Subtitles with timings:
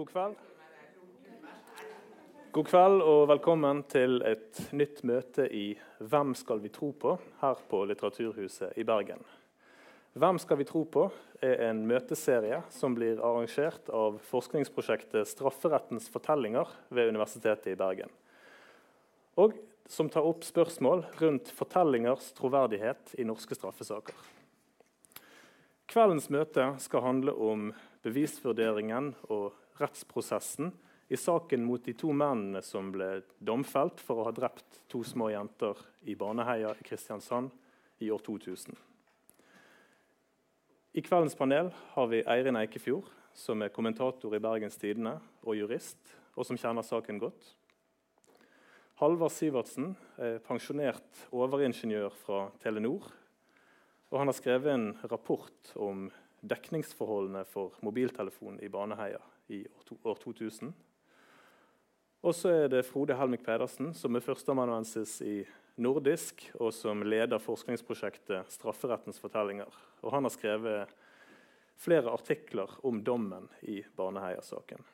[0.00, 0.36] God kveld.
[2.52, 7.18] God kveld og velkommen til et nytt møte i Hvem skal vi tro på?
[7.42, 9.20] her på Litteraturhuset i Bergen.
[10.16, 11.04] Hvem skal vi tro på?
[11.44, 18.08] er en møteserie som blir arrangert av forskningsprosjektet Strafferettens fortellinger ved Universitetet i Bergen.
[19.36, 19.52] Og
[19.84, 24.16] som tar opp spørsmål rundt fortellingers troverdighet i norske straffesaker.
[25.92, 30.72] Kveldens møte skal handle om bevisvurderingen og rettsprosessen
[31.10, 35.32] i saken mot de to mennene som ble domfelt for å ha drept to små
[35.32, 37.50] jenter i Baneheia i Kristiansand
[37.98, 38.76] i år 2000.
[40.94, 45.98] I kveldens panel har vi Eirin Eikefjord, som er kommentator i Bergens Tidende og jurist,
[46.38, 47.56] og som kjenner saken godt.
[49.02, 53.06] Halvard Sivertsen er pensjonert overingeniør fra Telenor.
[54.10, 56.06] Og han har skrevet en rapport om
[56.42, 59.64] dekningsforholdene for mobiltelefon i Baneheia i
[60.02, 60.72] år 2000.
[62.20, 65.36] Og så er det Frode Helmik Pedersen, som er førsteamanuensis i
[65.80, 69.72] nordisk, og som leder forskningsprosjektet Strafferettens fortellinger.
[70.04, 70.92] Og han har skrevet
[71.80, 74.84] flere artikler om dommen i Baneheia-saken.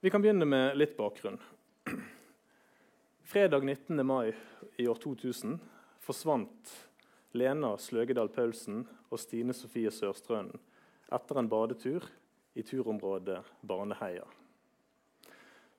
[0.00, 1.40] Vi kan begynne med litt bakgrunn.
[3.28, 4.06] Fredag 19.
[4.06, 4.34] mai
[4.76, 5.56] i år 2000
[6.04, 6.74] forsvant
[7.36, 10.60] Lena Sløgedal Paulsen og Stine Sofie Sørstrønen
[11.12, 12.04] etter en badetur
[12.54, 14.26] i turområdet Baneheia.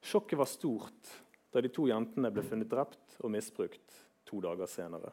[0.01, 1.15] Sjokket var stort
[1.51, 3.97] da de to jentene ble funnet drept og misbrukt
[4.29, 5.11] to dager senere.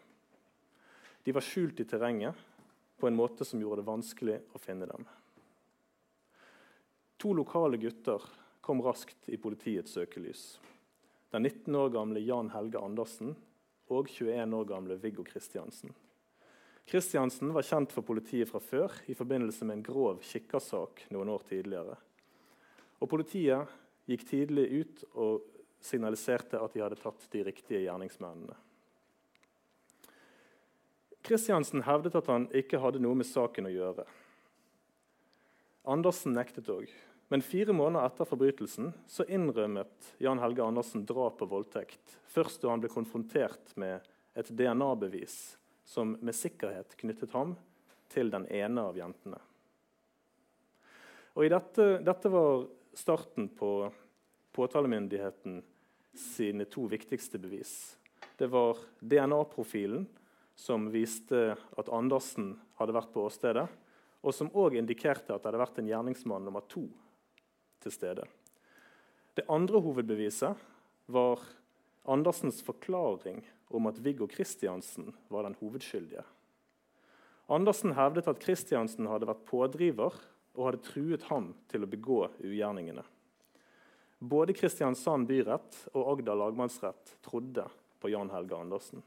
[1.25, 2.37] De var skjult i terrenget
[3.01, 5.07] på en måte som gjorde det vanskelig å finne dem.
[7.17, 8.23] To lokale gutter
[8.61, 10.59] kom raskt i politiets søkelys.
[11.33, 13.35] Den 19 år gamle Jan Helge Andersen
[13.93, 15.95] og 21 år gamle Viggo Kristiansen.
[16.87, 21.43] Kristiansen var kjent for politiet fra før i forbindelse med en grov kikkersak noen år
[21.49, 21.97] tidligere.
[23.03, 23.73] Og Politiet
[24.07, 25.49] gikk tidlig ut og
[25.83, 28.55] signaliserte at de hadde tatt de riktige gjerningsmennene.
[31.27, 34.07] Kristiansen hevdet at han ikke hadde noe med saken å gjøre.
[35.91, 36.87] Andersen nektet òg.
[37.35, 42.19] Men fire måneder etter forbrytelsen så innrømmet Jan Helge Andersen drap og voldtekt.
[42.31, 44.07] Først da han ble konfrontert med
[44.39, 45.57] et DNA-bevis
[45.87, 47.55] som med sikkerhet knyttet ham
[48.11, 49.39] til den ene av jentene.
[51.37, 52.67] Og dette, dette var
[52.97, 53.71] starten på
[54.57, 55.61] påtalemyndigheten
[56.17, 57.97] sine to viktigste bevis.
[58.41, 60.07] Det var DNA-profilen,
[60.57, 63.67] som viste at Andersen hadde vært på åstedet,
[64.25, 66.87] og som òg indikerte at det hadde vært en gjerningsmann nummer to
[67.85, 68.25] til stede.
[69.37, 70.65] Det andre hovedbeviset
[71.13, 71.45] var
[72.09, 76.25] Andersens forklaring om at Viggo Kristiansen var den hovedskyldige.
[77.47, 80.15] Andersen hevdet at Kristiansen hadde vært pådriver
[80.57, 83.05] og hadde truet ham til å begå ugjerningene.
[84.19, 87.67] Både Kristiansand byrett og Agder lagmannsrett trodde
[88.01, 89.03] på Jan Helge Andersen.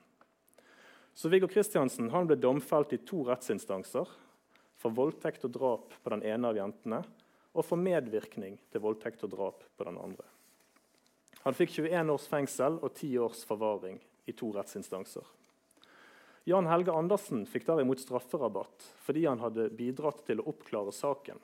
[1.14, 4.08] Så Viggo Kristiansen ble domfelt i to rettsinstanser
[4.80, 7.02] for voldtekt og drap på den ene av jentene
[7.52, 10.28] og for medvirkning til voldtekt og drap på den andre.
[11.44, 14.00] Han fikk 21 års fengsel og 10 års forvaring
[14.30, 15.26] i to rettsinstanser.
[16.50, 21.42] Jan Helge Andersen fikk derimot strafferabatt fordi han hadde bidratt til å oppklare saken.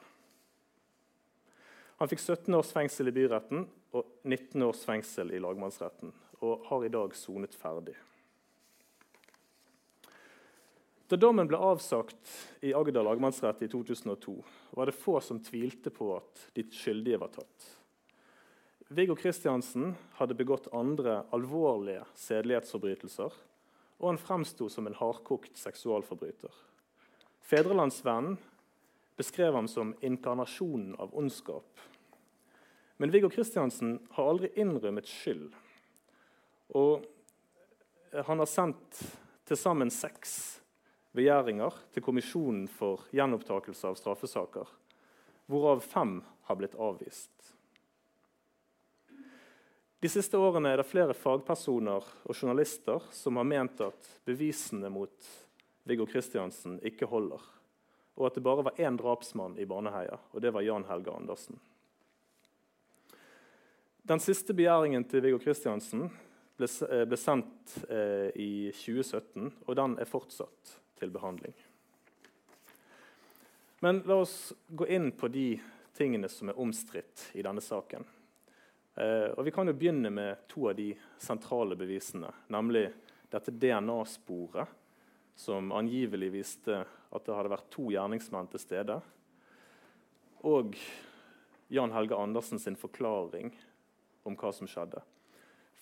[1.99, 6.11] Han fikk 17 års fengsel i byretten og 19 års fengsel i lagmannsretten,
[6.43, 7.95] og har i dag sonet ferdig.
[11.05, 12.33] Da dommen ble avsagt
[12.65, 14.35] i Agder lagmannsrett i 2002,
[14.75, 17.67] var det få som tvilte på at de skyldige var tatt.
[18.87, 23.31] Viggo Kristiansen hadde begått andre alvorlige sedelighetsforbrytelser,
[23.97, 26.53] og han fremsto som en hardkokt seksualforbryter.
[27.49, 28.37] Fedrelandsvennen
[29.17, 31.65] beskrev ham som inkarnasjonen av ondskap.
[33.01, 35.49] Men Viggo Kristiansen har aldri innrømmet skyld.
[36.77, 37.09] Og
[38.13, 39.01] han har sendt
[39.49, 40.59] til sammen seks
[41.17, 44.69] begjæringer til Kommisjonen for gjenopptakelse av straffesaker,
[45.49, 47.54] hvorav fem har blitt avvist.
[49.99, 55.33] De siste årene er det flere fagpersoner og journalister som har ment at bevisene mot
[55.85, 57.41] Viggo Kristiansen ikke holder
[58.15, 61.59] og at det bare var én drapsmann i Baneheia, og det var Jan Helge Andersen.
[64.03, 66.07] Den siste begjæringen til Viggo Kristiansen
[66.55, 71.55] ble, eh, ble sendt eh, i 2017, og den er fortsatt til behandling.
[73.83, 75.49] Men la oss gå inn på de
[75.97, 78.05] tingene som er omstridt i denne saken.
[78.95, 82.87] Eh, og Vi kan jo begynne med to av de sentrale bevisene, nemlig
[83.31, 84.71] dette DNA-sporet
[85.35, 88.99] som angivelig viste at det hadde vært to gjerningsmenn til stede.
[90.47, 90.77] Og
[91.67, 93.51] Jan Helge Andersen sin forklaring
[94.23, 95.01] om hva som skjedde.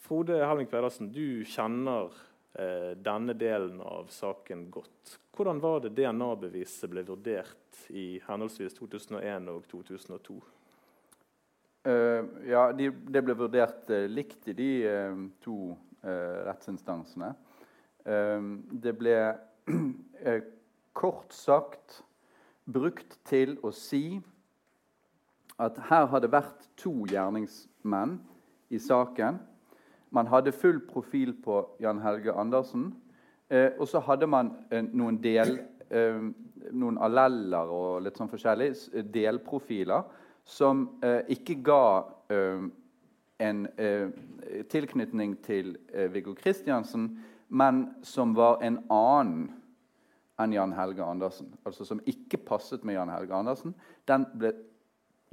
[0.04, 2.10] Frode Helming Pedersen, du kjenner
[2.57, 5.19] eh, denne delen av saken godt.
[5.38, 10.42] Hvordan var det DNA-beviset ble vurdert i henholdsvis 2001 og 2002?
[11.84, 17.30] Uh, ja, de, Det ble vurdert uh, likt i de uh, to rettsinstansene.
[18.84, 19.14] det ble
[21.00, 22.02] kort sagt
[22.68, 24.18] brukt til å si
[25.64, 28.18] at her har det vært to gjerningsmenn
[28.68, 29.38] i saken.
[30.12, 32.92] Man hadde full profil på Jan Helge Andersen.
[33.80, 34.52] og så hadde man
[34.92, 35.62] noen del
[36.74, 38.74] noen alleller og litt sånn forskjellig,
[39.08, 40.04] delprofiler
[40.45, 41.86] som eh, ikke ga
[42.31, 42.66] eh,
[43.44, 44.10] en eh,
[44.69, 45.75] tilknytning til
[46.13, 47.10] Viggo Kristiansen,
[47.48, 49.50] men som var en annen
[50.42, 51.51] enn Jan Helge Andersen.
[51.66, 53.75] Altså som ikke passet med Jan Helge Andersen.
[54.10, 54.54] Den, ble,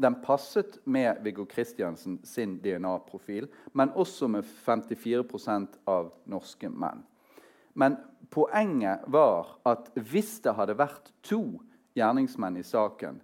[0.00, 7.02] den passet med Viggo Kristiansen sin DNA-profil, men også med 54% av norske menn.
[7.74, 7.96] Men
[8.30, 11.60] poenget var at hvis det hadde vært to
[11.96, 13.20] gjerningsmenn i saken,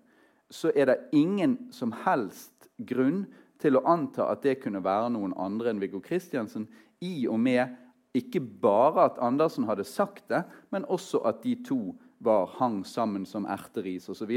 [0.50, 3.24] så er det ingen som helst grunn
[3.62, 6.68] til å anta at det kunne være noen andre enn Viggo Kristiansen,
[7.00, 7.74] i og med
[8.16, 11.80] ikke bare at Andersen hadde sagt det, men også at de to
[12.24, 14.30] var hang sammen som erteris osv.,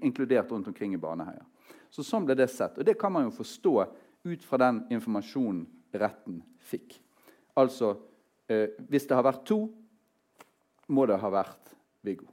[0.00, 1.44] inkludert rundt omkring i Baneheia.
[1.90, 2.78] Så Sånn ble det sett.
[2.78, 3.74] Og det kan man jo forstå
[4.30, 5.66] ut fra den informasjonen
[6.00, 6.40] retten
[6.70, 6.96] fikk.
[7.58, 7.96] Altså,
[8.48, 9.64] eh, hvis det har vært to,
[10.88, 11.74] må det ha vært
[12.06, 12.28] Viggo.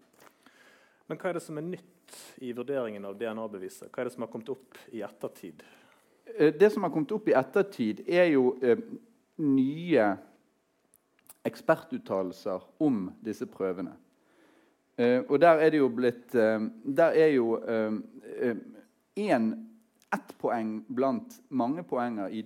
[1.08, 1.97] Men hva er det som er nytt
[2.44, 3.90] i vurderingen av DNA-beviset?
[3.92, 5.64] Hva er det som har kommet opp i ettertid?
[6.36, 8.82] Eh, det som har kommet opp i ettertid, er jo eh,
[9.42, 10.10] nye
[11.48, 13.94] ekspertuttalelser om disse prøvene.
[14.98, 18.02] Eh, og der er det jo blitt eh, Der er jo én
[18.42, 19.48] eh, eh,
[20.18, 22.46] ett poeng blant mange poenger i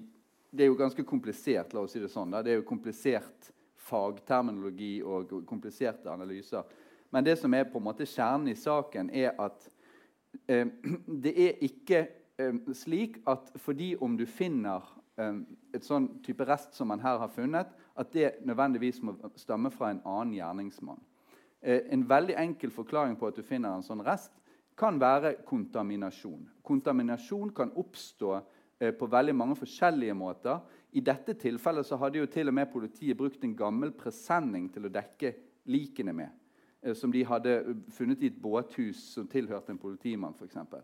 [0.52, 2.34] Det er jo ganske komplisert, la oss si det sånn.
[2.34, 2.42] Da.
[2.44, 6.66] Det er jo komplisert fagterminologi og kompliserte analyser.
[7.12, 9.68] Men det som er på en måte kjernen i saken, er at
[10.48, 10.68] eh,
[11.24, 12.06] det er ikke
[12.40, 14.86] eh, slik at fordi om du finner
[15.20, 15.44] eh,
[15.76, 19.92] et sånn type rest som man her har funnet, at det nødvendigvis må stamme fra
[19.92, 21.02] en annen gjerningsmann.
[21.62, 24.34] Eh, en veldig enkel forklaring på at du finner en sånn rest,
[24.78, 26.48] kan være kontaminasjon.
[26.66, 28.32] Kontaminasjon kan oppstå
[28.80, 30.62] eh, på veldig mange forskjellige måter.
[30.98, 34.88] I dette tilfellet så hadde jo til og med politiet brukt en gammel presenning til
[34.88, 35.36] å dekke
[35.70, 36.41] likene med.
[36.82, 40.34] Eh, som de hadde funnet i et båthus som tilhørte en politimann.
[40.38, 40.80] For eksempel.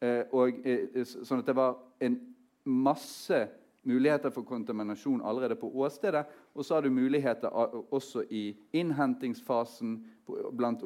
[0.00, 2.20] Eh, og, eh, sånn at det var en
[2.64, 3.48] masse
[3.82, 6.26] muligheter for kontaminasjon allerede på åstedet.
[6.54, 7.48] Og så har du muligheter
[7.90, 10.06] også i innhentingsfasen,
[10.52, 10.82] blant,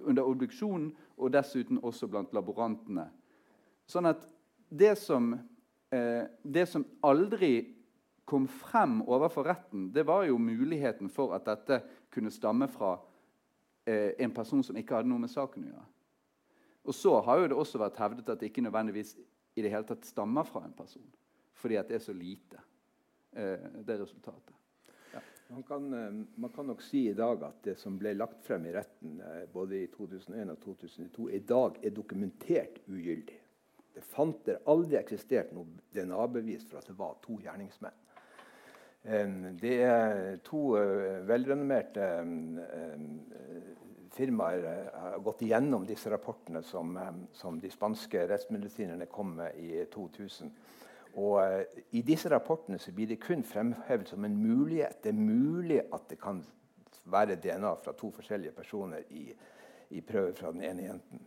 [0.00, 3.10] under obduksjonen og dessuten også blant laborantene.
[3.86, 4.26] Sånn at
[4.70, 5.38] det som,
[5.90, 7.76] det som aldri
[8.26, 11.82] kom frem overfor retten, det var jo muligheten for at dette
[12.12, 12.96] kunne stamme fra
[13.86, 15.86] eh, en person som ikke hadde noe med saken å gjøre.
[16.86, 19.16] Og så har jo det også vært hevdet at det ikke nødvendigvis
[19.56, 21.06] i det hele tatt stammer fra en person.
[21.56, 22.60] Fordi at det er så lite,
[23.32, 24.54] eh, det resultatet.
[25.14, 25.22] Ja.
[25.48, 28.66] Man, kan, eh, man, kan, nok si i dag at det som ble lagt frem
[28.66, 33.40] i retten eh, både i 2001 og 2002, i dag er dokumentert ugyldig.
[33.96, 37.96] Det fant der aldri eksistert noe DNA-bevis for at det var to gjerningsmenn.
[39.06, 42.06] Det er to eh, velrenommerte
[44.16, 46.96] firmaer eh, har gått igjennom disse rapportene som,
[47.36, 50.50] som de spanske rettsmedisinerne kom med i 2000.
[51.16, 51.62] Og uh,
[51.96, 54.98] I disse rapportene blir det kun fremhevet som en mulighet.
[55.04, 56.42] Det er mulig at det kan
[57.06, 59.30] være DNA fra to forskjellige personer i,
[59.96, 61.22] i prøver fra den ene jenten.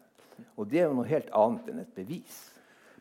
[0.59, 2.43] Og Det er jo noe helt annet enn et bevis.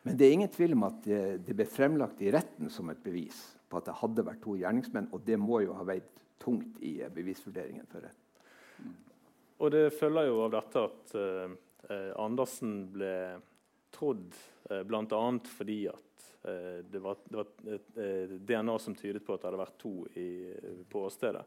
[0.01, 3.03] Men det er ingen tvil om at det, det ble fremlagt i retten som et
[3.03, 6.07] bevis på at det hadde vært to gjerningsmenn, og det må jo ha veid
[6.39, 8.95] tungt i eh, bevisvurderingen for retten.
[9.59, 13.13] Og det følger jo av dette at eh, Andersen ble
[13.95, 14.35] trodd
[14.69, 15.23] eh, bl.a.
[15.49, 19.79] fordi at uh, det var, det var DNA som tydet på at det hadde vært
[19.81, 20.29] to i,
[20.91, 21.41] på åstedet.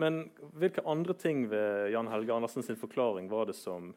[0.00, 0.22] Men
[0.56, 3.90] hvilke andre ting ved Jan Helge Andersen sin forklaring var det som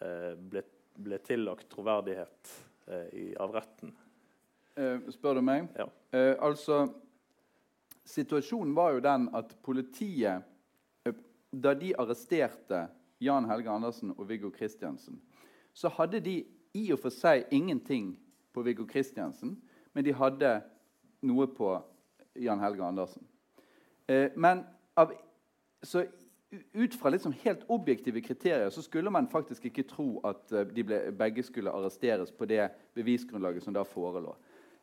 [0.00, 0.62] ble,
[0.94, 2.52] ble, tillagt troverdighet
[3.12, 3.92] i, av retten?
[5.12, 5.66] spør du meg?
[5.76, 5.84] Ja.
[6.46, 6.86] altså
[8.10, 10.42] Situasjonen var jo den at politiet,
[11.06, 11.14] eh,
[11.52, 12.88] da de arresterte
[13.20, 15.20] Jan Helge Andersen og Viggo Kristiansen,
[15.72, 16.40] så hadde de
[16.74, 18.14] i og for seg ingenting
[18.54, 19.56] på Viggo Kristiansen,
[19.94, 20.60] men de hadde
[21.26, 21.74] noe på
[22.38, 23.26] Jan Helge Andersen.
[24.08, 24.64] Eh, men
[24.98, 25.12] av,
[25.82, 26.04] så
[26.72, 30.82] ut fra liksom helt objektive kriterier så skulle man faktisk ikke tro at uh, de
[30.84, 32.64] ble, begge skulle arresteres på det
[32.98, 34.34] bevisgrunnlaget som da forelå.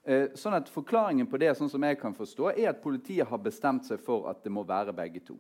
[0.08, 3.42] Uh, sånn at Forklaringen på det sånn som jeg kan forstå, er at politiet har
[3.44, 5.36] bestemt seg for at det må være begge to.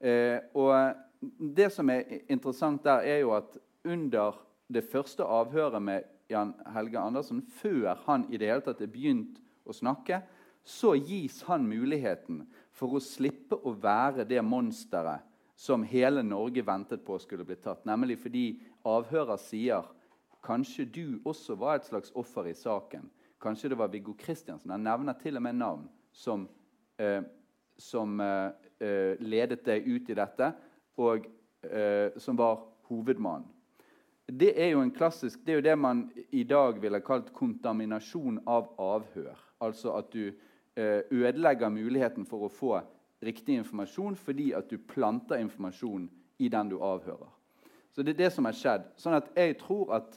[0.00, 4.38] Uh, og Det som er interessant der, er jo at under
[4.72, 9.36] det første avhøret med Jan Helge Andersen, før han i det hele tatt er begynt
[9.68, 10.22] å snakke,
[10.64, 15.26] så gis han muligheten for å slippe å være det monsteret
[15.60, 17.84] som hele Norge ventet på skulle bli tatt.
[17.84, 18.44] Nemlig fordi
[18.88, 19.88] avhører sier
[20.44, 23.10] kanskje du også var et slags offer i saken.
[23.40, 24.70] Kanskje det var Viggo Kristiansen.
[24.70, 26.48] Han nevner til og med navn som,
[26.98, 27.22] eh,
[27.78, 30.52] som eh, eh ledet deg ut i dette,
[30.96, 31.26] og
[31.62, 33.48] eh, som var hovedmannen.
[34.30, 38.38] Det er jo en klassisk, det er jo det man i dag ville kalt kontaminasjon
[38.46, 39.38] av avhør.
[39.60, 40.30] Altså at du
[40.76, 42.76] eh, ødelegger muligheten for å få
[43.22, 47.28] riktig informasjon fordi at du planter informasjon i den du avhører.
[47.92, 48.86] Så det er det som har skjedd.
[48.96, 50.14] Sånn at jeg tror at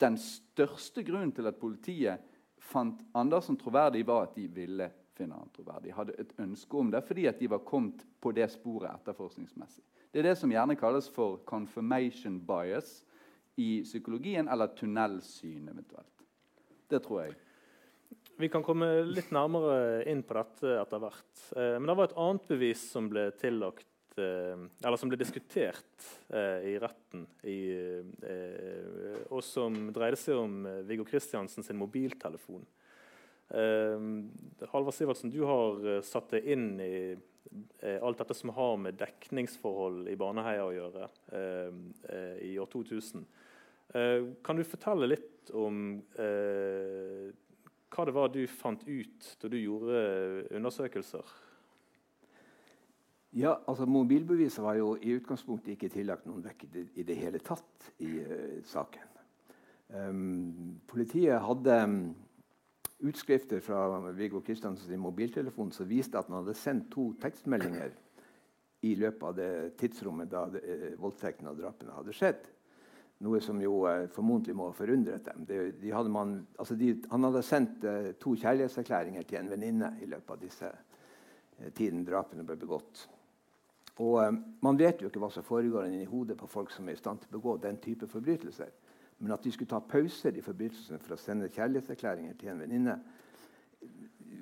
[0.00, 2.35] den største grunnen til at politiet
[2.66, 5.90] fant Andersen troverdig, var at de ville finne han troverdig.
[5.90, 9.84] De hadde et ønske om det fordi at de var kommet på det sporet etterforskningsmessig.
[10.12, 13.02] Det er det som gjerne kalles for 'confirmation bias'
[13.56, 16.24] i psykologien, eller tunnelsyn eventuelt.
[16.88, 17.34] Det tror jeg.
[18.36, 21.44] Vi kan komme litt nærmere inn på dette etter hvert.
[21.56, 26.08] Eh, men det var et annet bevis som ble tillagt eh, eller som ble diskutert
[26.28, 27.58] eh, i retten, i,
[29.36, 32.66] og som dreide seg om eh, Viggo Kristiansen sin mobiltelefon.
[33.54, 34.06] Eh,
[34.72, 36.96] Halvard Sivertsen, du har satt deg inn i
[38.02, 41.06] alt dette som har med dekningsforhold i Baneheia å gjøre
[42.42, 43.22] i år 2000.
[44.42, 46.02] kan du fortelle litt om
[47.86, 50.02] hva det var du fant ut da du gjorde
[50.58, 51.36] undersøkelser?
[53.36, 57.90] Ja, altså Mobilbeviset var jo i utgangspunktet ikke tillagt noen vekt i det hele tatt
[58.00, 59.05] i uh, saken.
[59.86, 62.00] Um, politiet hadde um,
[63.06, 67.94] utskrifter fra Viggo Kristiansens mobiltelefon som viste at han hadde sendt to tekstmeldinger
[68.86, 72.52] i løpet av det tidsrommet da voldtektene uh, voldtekten og drapene hadde skjedd.
[73.24, 75.44] Noe som jo eh, formodentlig må ha forundret dem.
[75.48, 79.88] De, de hadde man, altså de, han hadde sendt eh, to kjærlighetserklæringer til en venninne
[80.04, 83.06] i løpet av disse eh, tiden drapene ble begått.
[84.04, 84.34] Og eh,
[84.66, 87.22] Man vet jo ikke hva som foregår inni hodet på folk som er i stand
[87.22, 88.74] til å begå den type forbrytelser.
[89.18, 92.98] Men at de skulle ta pauser i forbrytelsen for å sende kjærlighetserklæringer til en venninne,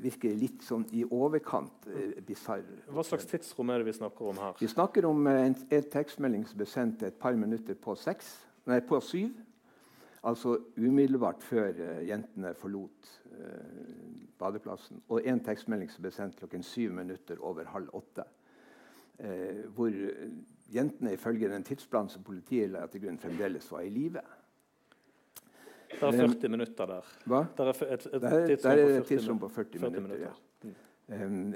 [0.05, 2.65] virker litt sånn i overkant eh, bisarr.
[2.93, 4.57] Hva slags tidsrom er det vi snakker om her?
[4.61, 8.35] Vi snakker om eh, en, en tekstmelding som ble sendt et par minutter på seks
[8.69, 9.33] nei, på syv.
[10.25, 15.03] Altså umiddelbart før eh, jentene forlot uh, badeplassen.
[15.13, 18.25] Og en tekstmelding som ble sendt klokken syv minutter over halv åtte.
[19.21, 19.93] Uh, hvor
[20.75, 24.25] jentene ifølge den tidsplanen som politiet la til grunn, fremdeles var i live.
[26.01, 27.13] Det er 40 minutter der.
[27.31, 27.45] Hva?
[27.57, 30.01] Det er et, et, et tidsrom, på 40 tidsrom på 40 minutter.
[30.01, 30.27] minutter.
[30.27, 30.41] Ja.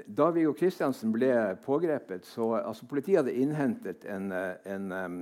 [0.05, 1.31] Da Viggo Kristiansen ble
[1.65, 5.15] pågrepet, så altså Politiet hadde innhentet en, en um,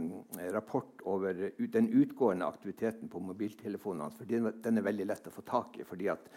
[0.52, 4.18] rapport over den utgående aktiviteten på mobiltelefonene hans.
[4.20, 6.28] for den, den, er veldig lett å få tak i, fordi at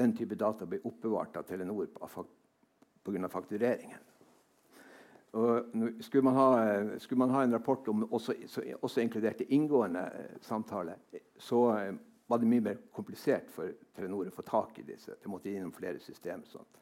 [0.00, 3.28] den type data ble oppbevart av Telenor pga.
[3.28, 4.00] faktureringen.
[5.36, 8.32] Og skulle, man ha, skulle man ha en rapport om også,
[8.80, 10.96] også inkluderte inngående eh, samtaler,
[11.36, 11.92] så eh,
[12.28, 15.16] var det mye mer komplisert for Telenor å få tak i disse.
[15.16, 16.44] Det måtte innom flere systemer.
[16.46, 16.78] sånt.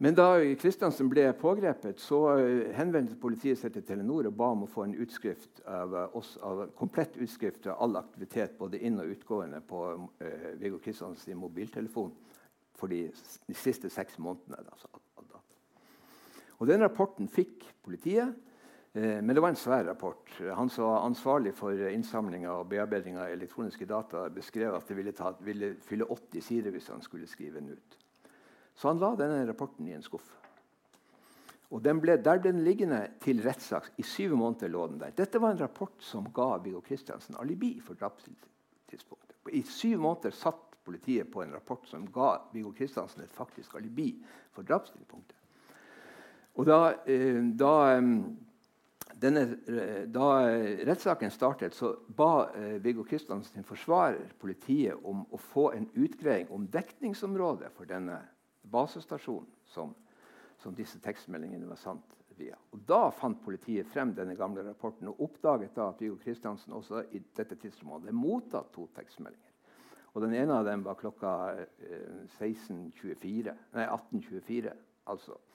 [0.00, 4.62] Men da Kristiansen ble pågrepet, så eh, henvendte politiet seg til Telenor og ba om
[4.64, 8.96] å få en utskrift av, eh, oss, av komplett utskrift av all aktivitet både inn-
[9.02, 12.14] og utgående på uh, Viggo Kristiansens mobiltelefon
[12.80, 13.02] for de,
[13.44, 14.64] de, siste seks månedene.
[14.64, 15.42] Da,
[16.60, 18.32] og Den rapporten fikk politiet,
[18.92, 20.32] men det var en svær rapport.
[20.56, 25.12] Han som var ansvarlig for innsamlinga og bearbeiding av elektroniske data, beskrev at det ville,
[25.14, 27.98] ta, ville fylle 80 sider hvis han skulle skrive den ut.
[28.74, 30.26] Så han la denne rapporten i en skuff.
[31.70, 33.92] Og ble, Der ble den liggende til rettssak.
[33.98, 35.10] I syv måneder lå den der.
[35.14, 39.36] Dette var en rapport som ga Viggo Kristiansen alibi for drapstidspunktet.
[39.52, 44.16] I syv måneder satt politiet på en rapport som ga Viggo Kristiansen et faktisk alibi
[44.52, 45.36] for drapstidspunktet.
[46.58, 48.02] Og da, eh, da, eh,
[49.20, 50.28] denne, eh, da
[50.88, 52.50] rettssaken startet, så ba
[52.80, 58.20] Viggo Kristiansen forsvarer politiet om å få en utgreiing om dekningsområdet for denne
[58.70, 59.94] basestasjonen som,
[60.58, 62.56] som disse tekstmeldingene var sant via.
[62.72, 67.04] Og Da fant politiet frem denne gamle rapporten og oppdaget da at Viggo Kristiansen også
[67.12, 69.46] i dette tidsrommet hadde mottatt to tekstmeldinger.
[70.14, 74.72] Og Den ene av dem var klokka eh, 16.24, nei, 18.24.
[75.12, 75.49] Altså eh,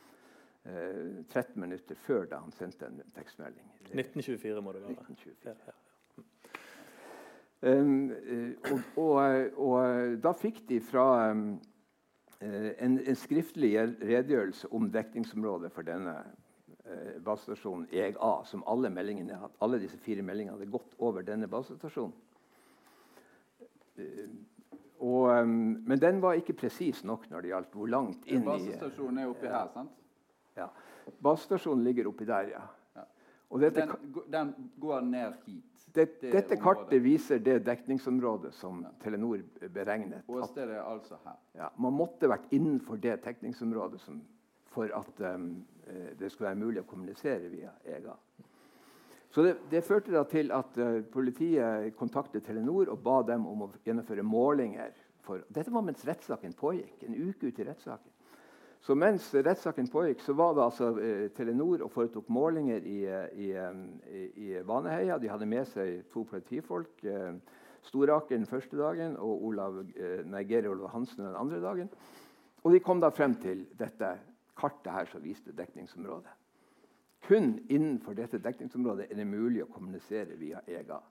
[0.66, 3.66] 13 minutter før da han sendte en tekstmelding.
[3.94, 4.96] 1924 må det være.
[5.06, 5.52] 1924.
[5.52, 5.82] Ja, ja.
[7.66, 11.56] Um, eh, og, og, og da fikk de fra um,
[12.44, 19.40] eh, en, en skriftlig redegjørelse om dekningsområdet for denne uh, basestasjonen EGA, som alle, meldingene,
[19.66, 22.14] alle disse fire meldingene hadde gått over denne basestasjonen.
[23.98, 24.28] Uh,
[25.00, 25.58] og, um,
[25.88, 29.32] men den var ikke presis nok når det gjaldt hvor langt inn i Basestasjonen er
[29.32, 30.05] oppi her, sant?
[30.56, 30.70] Ja.
[31.20, 32.62] Basestasjonen ligger oppi der, ja.
[32.96, 33.06] Ja.
[33.60, 35.64] Dette, Den, den går ned hit.
[35.94, 36.64] det, det dette området.
[36.64, 39.44] kartet viser det dekningsområdet som Telenor
[39.74, 40.24] beregnet.
[40.28, 41.38] Åstedet er altså her.
[41.54, 44.20] Ja, man måtte vært innenfor det dekningsområdet som,
[44.74, 45.64] for at um,
[46.20, 48.18] det skulle være mulig å kommunisere via EGA.
[49.36, 53.68] Så det, det førte da til at uh, politiet kontaktet Telenor og ba dem om
[53.68, 54.96] å gjennomføre målinger.
[55.26, 57.04] For, dette var mens rettssaken pågikk.
[57.08, 58.15] En uke ut i rettssaken.
[58.86, 63.32] Så mens rettssaken pågikk, så var det altså eh, Telenor og foretok målinger i, eh,
[63.34, 63.80] eh,
[64.14, 65.18] i, i Baneheia.
[65.18, 67.02] De hadde med seg to politifolk.
[67.02, 67.34] Eh,
[67.86, 71.90] Storaker den første dagen og Olav, eh, nei, Geir Olav Hansen den andre dagen.
[72.62, 74.12] Og de kom da frem til dette
[74.58, 76.38] kartet her som viste dekningsområdet.
[77.26, 81.02] Kun innenfor dette dekningsområdet er det mulig å kommunisere via EGA.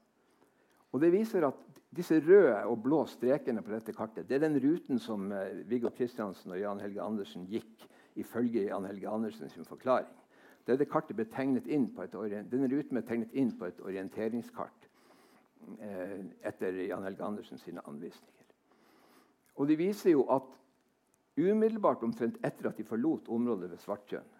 [0.95, 4.61] Og det viser at disse røde og blå strekene på dette kartet det er den
[4.63, 7.83] ruten som eh, Viggo Kristiansen og Jan Helge Andersen gikk
[8.23, 10.11] ifølge Jan Helge Andersen sin forklaring.
[10.67, 12.15] Dette kartet ble tegnet inn på et,
[12.51, 14.87] denne ruten ble tegnet inn på et orienteringskart
[15.83, 18.47] eh, etter Jan Helge Andersen sine anvisninger.
[19.59, 20.47] Og de viser jo at
[21.35, 24.31] umiddelbart omtrent etter at de forlot området ved Svartjøen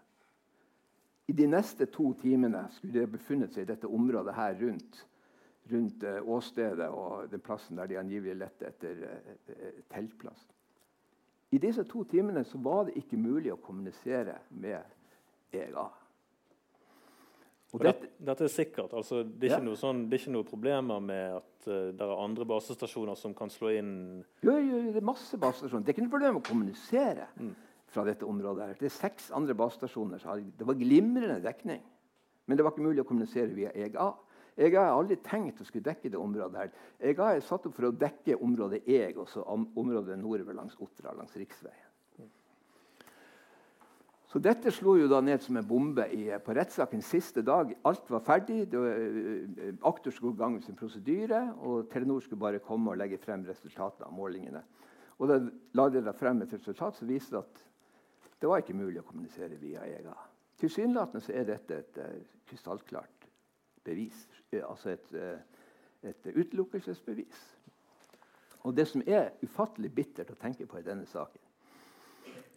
[1.27, 5.03] I de neste to timene skulle de befunnet seg i dette området her rundt,
[5.73, 10.47] rundt eh, åstedet og den plassen der de angivelig lette etter eh, eh, teltplass.
[11.55, 14.81] I disse to timene så var det ikke mulig å kommunisere med
[15.55, 15.85] EGA.
[17.75, 18.93] Og dette, dette, er sikkert.
[18.95, 19.75] altså Det er Ja.
[19.75, 23.51] sånn, det er ikke noe problemer med at uh, det er andre basestasjoner som kan
[23.51, 25.83] slå inn Jo, jo, det er masse basestasjoner.
[25.83, 27.27] Det er ikke noe problem å kommunisere
[27.87, 28.67] fra dette området.
[28.67, 28.75] her.
[28.79, 30.19] Det er seks andre basestasjoner.
[30.19, 31.83] Så det var glimrende dekning.
[32.47, 34.13] Men det var ikke mulig å kommunisere via EGA.
[34.57, 36.59] EGA har aldri tenkt å skulle dekke det området.
[36.59, 36.71] her.
[37.01, 41.15] Jeg har satt opp for å dekke området jeg, og så området nordover langs Otra,
[41.15, 41.91] langs riksveien.
[44.35, 47.71] Så dette slo jo da ned som en bombe i, på rettssakens siste dag.
[47.87, 48.65] Alt var ferdig.
[48.73, 53.45] Var, eh, aktor skulle med sin prosedyre, og Telenor skulle bare komme og legge frem
[53.47, 54.63] resultatene av målingene.
[55.19, 55.39] Og da
[55.73, 57.63] la de da frem et resultat som viste at
[58.41, 60.17] det var ikke mulig å kommunisere via EGA.
[60.59, 62.19] Tilsynelatende så er dette et eh,
[62.51, 63.24] krystallklart
[63.85, 64.29] bevis.
[64.53, 67.57] eh, altså et, eh, et utelukkelsesbevis.
[68.65, 71.41] Og det som er ufattelig bittert å tenke på i denne saken,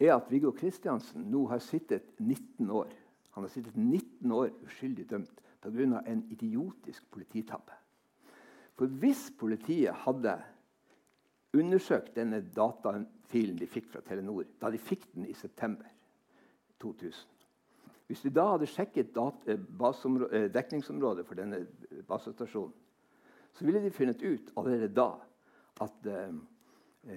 [0.00, 2.92] er at Viggo Kristiansen nå har sittet 19 år.
[3.34, 6.02] Han har sittet 19 år uskyldig dømt pga.
[6.06, 7.72] en idiotisk polititabbe.
[8.76, 10.42] For hvis politiet hadde
[11.52, 15.86] undersøkt denne datafilen de fikk fra Telenor da de fikk den i september
[16.80, 17.37] 2000
[18.08, 22.72] Hvis de da hadde sjekket eh, eh, dekningsområdet for denne eh, basestasjonen,
[23.52, 25.10] så ville de funnet ut allerede da
[25.84, 26.32] at eh,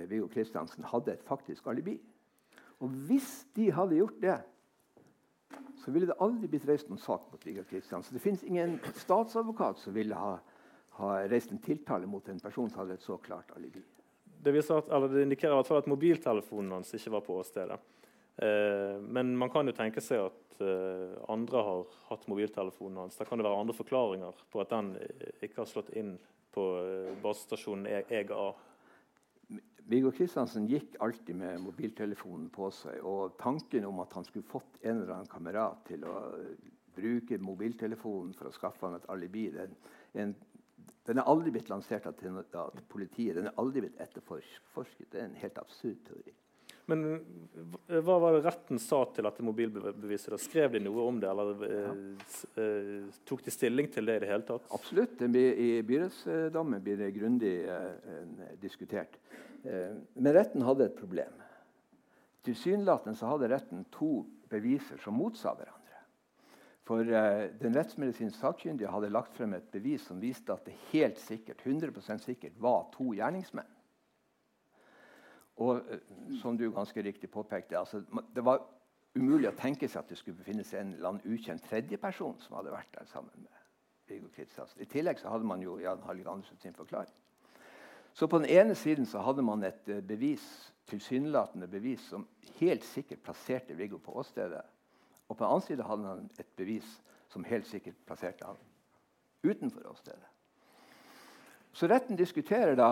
[0.10, 1.96] Viggo Kristiansen hadde et faktisk alibi.
[2.80, 4.38] Og hvis de hadde gjort det,
[5.82, 8.16] så ville det aldri blitt reist noen sak mot Viggo Kristiansen.
[8.16, 10.36] Det fins ingen statsadvokat som ville ha,
[11.00, 13.84] ha reist en tiltale mot en person som hadde et så klart alibi.
[14.42, 17.40] Det, viser at, eller det indikerer i hvert fall at mobiltelefonen hans ikke var på
[17.40, 17.80] åstedet.
[18.38, 23.20] Eh, men man kan jo tenke seg at eh, andre har hatt mobiltelefonen hans.
[23.20, 26.16] Da kan det være andre forklaringer på at den eh, ikke har slått inn
[26.52, 26.66] på
[27.24, 28.50] basestasjonen E- EGA.
[29.92, 33.00] Viggo Kristiansen gikk alltid med mobiltelefonen på seg.
[33.08, 36.16] Og tanken om at han skulle fått en eller annen kamerat til å
[36.96, 39.76] bruke mobiltelefonen for å skaffe han et alibi, den,
[40.20, 40.36] en,
[41.08, 43.38] den er aldri blitt lansert av politiet.
[43.40, 45.08] Den er aldri blitt etterforsket.
[45.12, 46.36] Det er en helt absurd teori.
[46.92, 47.04] Men
[47.88, 50.34] hva- var det retten sa til dette mobilbeviset?
[50.36, 50.40] da?
[50.42, 51.92] Skrev de noe om det, eller ja.
[52.62, 54.68] eh, tok de stilling til det i det hele tatt?
[54.76, 55.22] Absolutt.
[55.24, 59.18] I byrettsdommen blir det grundig eh, eh, diskutert.
[59.64, 61.38] Eh, men retten hadde et problem.
[62.46, 65.78] Tilsynelatende hadde retten to beviser som motsa hverandre.
[66.90, 71.22] For eh, Den rettsmedisinsk sakkyndige hadde lagt frem et bevis som viste at det helt
[71.22, 73.70] sikkert 100% sikkert var to gjerningsmenn.
[75.62, 76.04] Og eh,
[76.42, 78.04] som du ganske riktig påpekte, altså,
[78.36, 78.64] det var
[79.16, 82.58] umulig å tenke seg at det skulle befinne seg en eller annen ukjent tredjeperson som
[82.58, 83.58] hadde vært der sammen med
[84.10, 84.82] Viggo Kristiansen.
[84.82, 87.12] I tillegg så hadde man jo Jan Hallig Andersen sin forklaring.
[88.14, 90.44] Så på den ene siden så hadde man et eh, bevis,
[90.92, 92.28] tilsynelatende bevis som
[92.60, 94.64] helt sikkert plasserte Viggo på åstedet.
[95.30, 96.90] Og på den andre side hadde han et bevis
[97.32, 98.60] som helt sikkert plasserte han
[99.44, 100.28] utenfor åstedet.
[101.72, 102.90] Så retten diskuterer da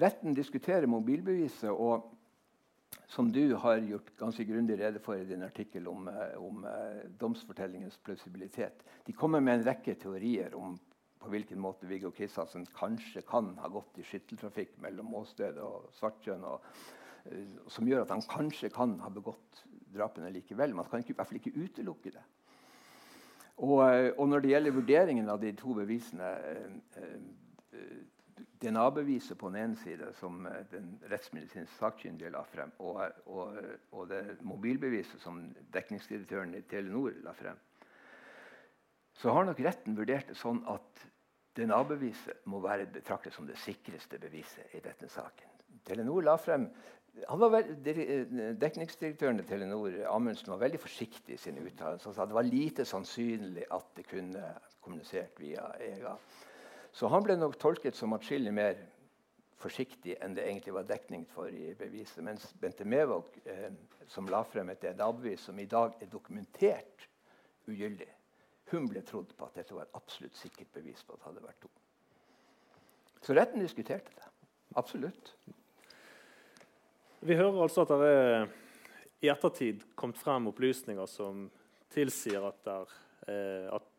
[0.00, 1.70] retten diskuterer mobilbeviset.
[1.70, 2.12] og
[3.12, 7.02] som du har gjort ganske grundig rede for i din artikkel om, eh, om uh,
[7.20, 8.84] domsfortellingens plausibilitet.
[9.06, 10.78] De kommer med en rekke teorier om
[11.22, 16.46] på hvilken måte Viggo Kristiansen kanskje kan ha gått i skytteltrafikk mellom åstedet og Svartkjønn,
[16.48, 19.60] uh, som gjør at han kanskje kan ha begått
[19.92, 20.72] drapene likevel.
[20.74, 22.24] Man kan ikke, i hvert fall ikke utelukke det.
[23.62, 23.76] Og,
[24.16, 26.30] og, når det gjelder vurderingen av de to bevisene
[28.62, 33.58] DNA-beviset på den ene side, som den rettsmedisinske sakkyndige la frem, og, og,
[33.90, 35.42] og, det mobilbeviset som
[35.74, 37.58] dekningsdirektøren i Telenor la frem,
[39.18, 41.04] så har nok retten vurdert det sånn at
[41.58, 45.50] DNA-beviset må være betraktet som det sikreste beviset i denne saken.
[45.84, 46.70] Telenor la frem
[47.12, 52.08] Dekningsdirektøren i Telenor Amundsen var veldig forsiktig i sine uttalelser.
[52.08, 54.40] Han sa det var lite sannsynlig at det kunne
[54.80, 56.14] kommunisert via EGA.
[56.92, 58.80] Så han ble nok tolket som atskillig mer
[59.62, 62.20] forsiktig enn det egentlig var dekning for i beviset.
[62.24, 63.70] Mens Bente Mevåg, eh,
[64.10, 67.06] som la frem et DNA-bevis som i dag er dokumentert
[67.70, 68.08] ugyldig,
[68.72, 71.46] hun ble trodd på at dette var et absolutt sikkert bevis på at det hadde
[71.46, 71.70] vært to.
[73.22, 74.28] Så retten diskuterte det.
[74.80, 75.34] Absolutt.
[77.22, 78.46] Vi hører altså at det er
[79.22, 81.44] i ettertid kommet frem opplysninger som
[81.92, 82.94] tilsier at, der,
[83.30, 83.91] eh, at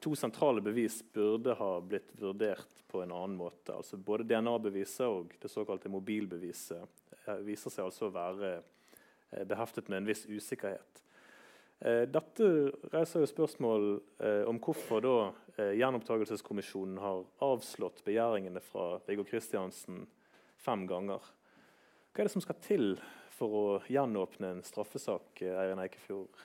[0.00, 3.74] to sentrale bevis burde ha blitt vurdert på en annen måte.
[3.74, 9.90] Altså både DNA-beviset og det såkalte mobilbeviset eh, viser seg altså å være eh, beheftet
[9.90, 11.02] med en viss usikkerhet.
[11.80, 12.50] Eh, dette
[12.92, 13.88] reiser jo spørsmål
[14.24, 15.16] eh, om hvorfor da
[15.56, 20.02] Gjenopptakelseskommisjonen har avslått begjæringene fra Viggo Kristiansen
[20.60, 21.24] fem ganger.
[22.12, 22.90] Hva er det som skal til
[23.36, 25.40] for å gjenåpne en straffesak?
[25.40, 26.44] Eirin Eikefjord?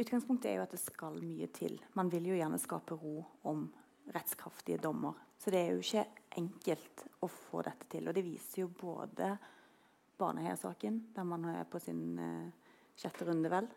[0.00, 1.76] Utgangspunktet er jo at det skal mye til.
[1.98, 3.66] Man vil jo gjerne skape ro om
[4.14, 5.18] rettskraftige dommer.
[5.38, 6.06] Så det er jo ikke
[6.40, 8.08] enkelt å få dette til.
[8.08, 9.34] Og det viser jo både
[10.20, 13.68] Baneheia-saken, der man er på sin uh, sjette runde, vel.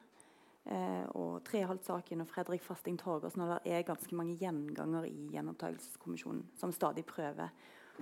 [0.63, 3.43] Uh, og Treholt-saken og Fredrik Fasting Torgersen.
[3.43, 7.51] Og det er ganske mange gjenganger i Gjenopptakelseskommisjonen som stadig prøver.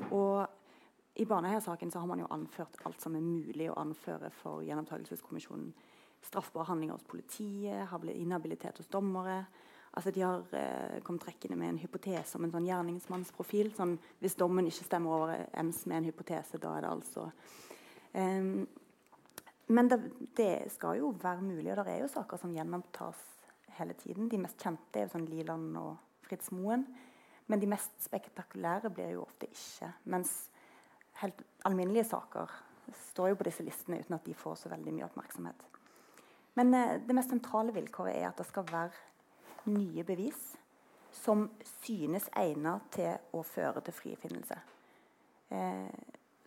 [0.10, 0.46] Og
[1.22, 5.74] i Baneheia-saken har man jo anført alt som er mulig å anføre for gjenopptakelseskommisjonen.
[6.22, 9.46] Straffbare handlinger hos politiet, inhabilitet hos dommere.
[9.92, 13.74] Altså De har eh, kommet trekkende med en hypotese om en sånn gjerningsmannsprofil.
[13.76, 17.26] Sånn, hvis dommen ikke stemmer overens med en hypotese, da er det altså
[18.14, 18.62] um,
[19.68, 20.00] Men det,
[20.38, 23.20] det, skal jo være mulig, og det er jo saker som gjennomtas
[23.78, 24.30] hele tiden.
[24.32, 26.86] De mest kjente er jo sånn Liland og Fritz Moen.
[27.52, 29.92] Men de mest spektakulære blir jo ofte ikke.
[30.12, 30.34] Mens
[31.20, 32.52] helt alminnelige saker
[33.12, 35.68] står jo på disse listene uten at de får så veldig mye oppmerksomhet.
[36.60, 40.52] Men eh, det mest sentrale vilkåret er at det skal være nye bevis
[41.16, 41.46] som
[41.84, 44.58] synes egnet til å føre til frifinnelse.
[45.52, 45.92] Eh,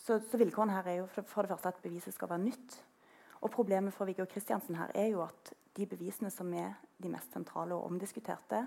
[0.05, 2.79] så, så, vilkårene her er jo for, for, det første at beviset skal være nytt.
[3.45, 7.33] Og Problemet for Viggo Kristiansen her er jo at de bevisene som er de mest
[7.35, 8.63] sentrale og omdiskuterte,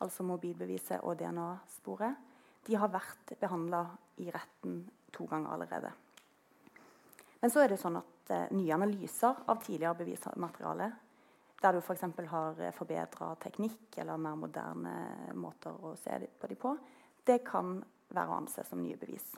[0.00, 2.18] altså mobilbeviset og DNA-sporet,
[2.66, 3.84] de har vært behandla
[4.20, 4.82] i retten
[5.14, 5.92] to ganger allerede.
[7.40, 8.19] Men så er det sånn at
[8.54, 10.90] nye analyser av tidligere bevismateriale,
[11.60, 12.04] der du f.eks.
[12.16, 14.94] For har eh, forbedra teknikk eller mer moderne
[15.36, 16.74] måter å se på dem på,
[17.26, 17.78] det kan
[18.10, 19.28] være å anse som nye bevis.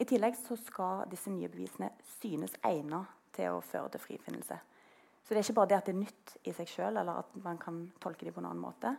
[0.00, 4.56] I tillegg så skal disse nye bevisene synes egnet til å føre til frifinnelse.
[5.20, 7.34] Så det er ikke bare det at det er nytt i seg sjøl, eller at
[7.44, 8.94] man kan tolke dem på en annen måte.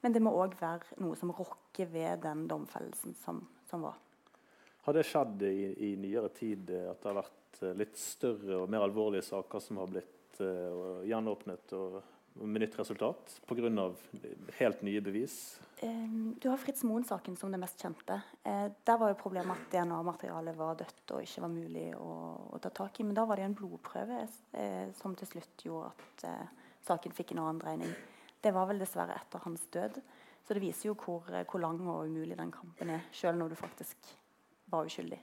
[0.00, 4.00] Men det må òg være noe som rokker ved den domfellelsen som, som var.
[4.86, 8.60] Har det skjedd i, i, nyere tid eh, at det har vært eh, litt større
[8.60, 11.96] og mer alvorlige saker som har blitt uh, gjenåpnet og,
[12.36, 13.88] med nytt resultat pga.
[14.60, 15.34] helt nye bevis?
[16.38, 18.20] Du har Fritz Moen-saken som det mest kjente.
[18.44, 22.10] Der var jo problemet at DNA-materialet var dødt og ikke var mulig å,
[22.52, 23.06] å, ta tak i.
[23.08, 24.20] Men da var det en blodprøve
[25.00, 26.26] som til slutt gjorde at
[26.90, 27.96] saken fikk en annen dreining.
[28.44, 29.98] Det var vel dessverre etter hans død.
[30.44, 33.60] Så det viser jo hvor, hvor lang og umulig den kampen er, sjøl når du
[33.64, 34.16] faktisk
[34.70, 35.18] var uskyldig.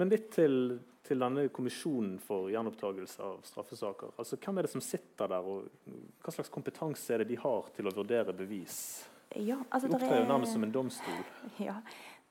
[0.00, 4.14] Men litt til, til denne kommisjonen for gjenopptakelse av straffesaker.
[4.20, 5.66] Altså, hvem er det som sitter der, og
[6.24, 8.78] hva slags kompetanse er det de har til å vurdere bevis?
[9.36, 11.20] Ja, altså, de opptrer jo nærmest som en domstol.
[11.62, 11.76] Ja,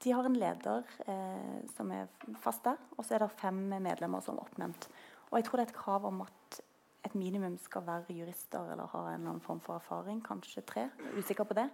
[0.04, 2.08] De har en leder eh, som er
[2.40, 4.88] fast der, og så er det fem medlemmer som er oppnevnt.
[5.30, 6.60] Og jeg tror det er et krav om at
[7.06, 10.24] et minimum skal være jurister eller ha en eller annen form for erfaring.
[10.26, 10.88] Kanskje tre.
[11.18, 11.68] Usikker på det.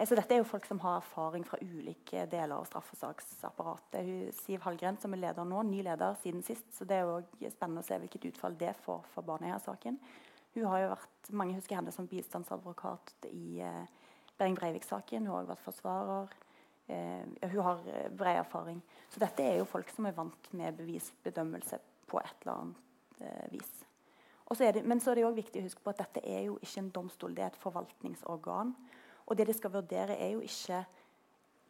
[0.00, 4.00] Eh, så dette er jo folk som har erfaring fra ulike deler av straffesaksapparatet.
[4.06, 6.66] Hun, Siv Hallgren, som er leder nå, ny leder siden sist.
[6.76, 10.00] Så det er jo spennende å se hvilket utfall det får for Baneheia-saken.
[10.56, 14.06] Hun har jo vært, Mange husker henne som bistandsadvokat i eh,
[14.38, 15.26] Behring Breivik-saken.
[15.26, 16.38] Hun har også vært forsvarer.
[16.90, 18.80] Eh, hun har eh, bred erfaring.
[19.12, 21.78] Så dette er jo folk som er vant med bevisbedømmelse
[22.10, 23.70] på et eller annet eh, vis.
[24.50, 26.56] Så det, men så er det også viktig å huske på at dette er jo
[26.58, 28.72] ikke en domstol, det er et forvaltningsorgan.
[29.30, 30.84] Og det de skal vurdere, er jo ikke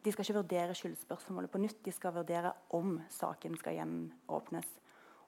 [0.01, 1.83] De skal ikke vurdere skyldspørsmålet på nytt.
[1.85, 4.65] De skal vurdere om saken skal gjenåpnes.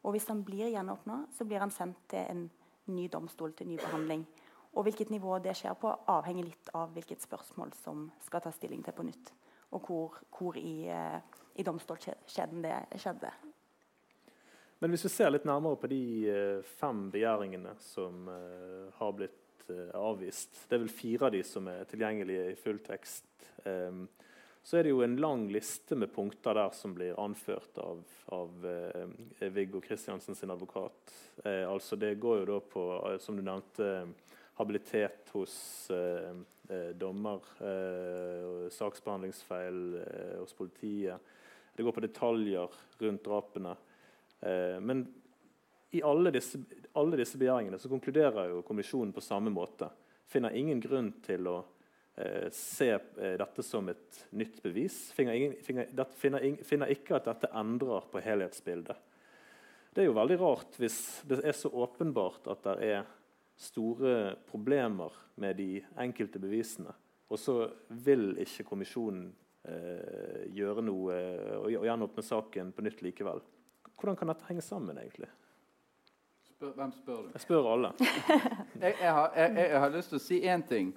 [0.02, 2.48] Og hvis han blir gjenåpna, så blir han sendt til en
[2.90, 4.26] ny domstol til ny behandling.
[4.74, 8.82] Og hvilket nivå det skjer på, avhenger litt av hvilket spørsmål som skal ta stilling
[8.82, 9.30] til på nytt.
[9.78, 11.20] Og hvor, hvor i, eh,
[11.56, 13.30] i domstolskjeden det skjedde.
[14.82, 19.43] Men hvis vi ser litt nærmere på de eh, fem begjæringene som uh, har blitt
[19.72, 23.28] uh, avvist Det er vel fire av de som er tilgjengelige i full tekst.
[23.64, 24.08] Um,
[24.64, 28.00] så er det jo en lang liste med punkter der som blir anført av,
[28.32, 31.12] av uh, Viggo Kristiansen sin advokat.
[31.44, 33.90] Uh, altså Det går jo da på, uh, som du nevnte,
[34.54, 35.90] habilitet hos
[37.02, 37.42] dommer,
[38.70, 39.80] saksbehandlingsfeil
[40.38, 41.32] hos politiet.
[41.74, 43.74] Det går på detaljer rundt drapene.
[44.86, 45.02] men
[45.94, 46.58] i alle disse,
[46.98, 49.92] alle disse begjæringene så konkluderer jo kommisjonen på samme måte.
[50.26, 51.58] Finner ingen grunn til å
[52.18, 55.12] eh, se eh, dette som et nytt bevis.
[55.14, 59.12] Finner, ingen, finner, det, finner, finner, ikke at dette endrer på helhetsbildet.
[59.94, 60.98] Det er jo veldig rart hvis
[61.30, 63.06] det er så åpenbart at det er
[63.62, 66.90] store problemer med de enkelte bevisene,
[67.30, 67.60] og så
[68.02, 69.28] vil ikke kommisjonen
[69.70, 71.22] eh, gjøre noe
[71.60, 73.46] og, og gjenåpne saken på nytt likevel.
[73.94, 75.30] Hvordan kan dette henge sammen, egentlig?
[76.64, 77.30] Spør, hvem spør du?
[77.34, 77.92] Jeg spør alle.
[78.82, 80.94] jeg, jeg, har, jeg, jeg, har, lyst til å si én ting.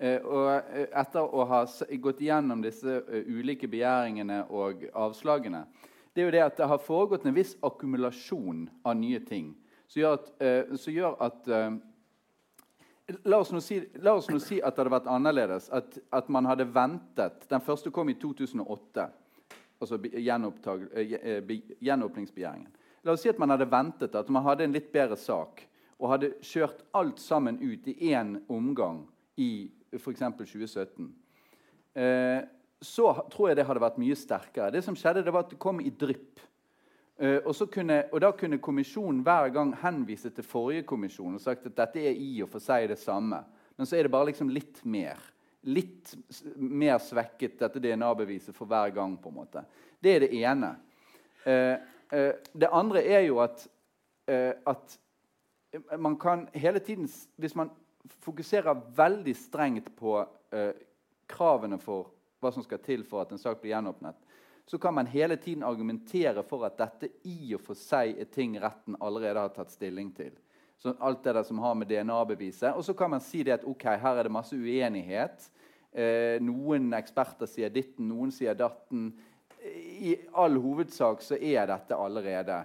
[0.00, 1.68] Eh, og eh, etter å ha
[2.00, 5.68] gått igjennom disse uh, ulike begjæringene og avslagene,
[6.16, 9.52] det er jo det at det har foregått en viss akkumulasjon av nye ting
[9.90, 11.76] som gjør at, uh, som gjør at uh,
[13.26, 15.66] La oss, si, la oss, nå si, at det hadde vært annerledes.
[15.74, 19.10] At, at, man hadde ventet Den første kom i 2008,
[19.82, 22.70] altså gjenåpningsbegjæringen.
[23.04, 25.64] La oss si at man hadde ventet at man hadde en litt bedre sak
[26.00, 29.02] og hadde kjørt alt sammen ut i én omgang
[29.40, 30.22] i f.eks.
[30.38, 31.08] 2017,
[31.94, 32.40] eh,
[32.80, 34.70] så tror jeg det hadde vært mye sterkere.
[34.72, 36.40] Det som skjedde, det var at det kom i drypp.
[37.20, 41.66] Eh, og, kunne, og, Da kunne kommisjonen hver gang henvise til forrige kommisjon og sagt
[41.68, 43.42] at dette er i og for seg det samme.
[43.76, 45.20] Men så er det bare liksom litt mer.
[45.68, 46.14] Litt
[46.56, 49.18] mer svekket, dette DNA-beviset, for hver gang.
[49.20, 49.64] på en måte.
[50.00, 50.76] Det er det ene.
[51.44, 51.76] Eh,
[52.10, 53.68] det andre er jo at,
[54.26, 54.96] eh, at
[55.98, 57.70] man kan hele tiden Hvis man
[58.20, 60.16] fokuserer veldig strengt på
[60.52, 60.72] eh,
[61.28, 64.16] kravene for hva som skal til for at en sak blir gjenåpnet,
[64.66, 68.56] så kan man hele tiden argumentere for at dette i og for seg er ting
[68.60, 70.32] retten allerede har tatt stilling til.
[70.80, 72.72] Så alt det der som har med DNA-beviset.
[72.72, 75.50] Og så kan man si det at ok, her er det masse uenighet.
[75.92, 79.10] Eh, noen eksperter sier ditten, noen sier datten.
[80.00, 82.62] I all hovedsak så er dette allerede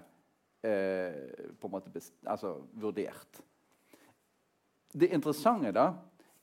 [0.63, 1.17] eh,
[1.59, 1.91] på en måte
[2.23, 3.41] altså, vurdert.
[4.95, 5.89] Det interessante da,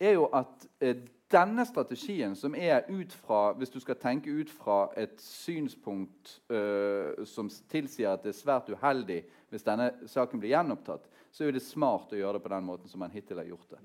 [0.00, 1.00] er jo at eh,
[1.32, 7.24] denne strategien, som er ut fra Hvis du skal tenke ut fra et synspunkt eh,
[7.24, 11.64] som tilsier at det er svært uheldig hvis denne saken blir gjenopptatt, så er det
[11.64, 13.80] smart å gjøre det på den måten som man hittil har gjort det.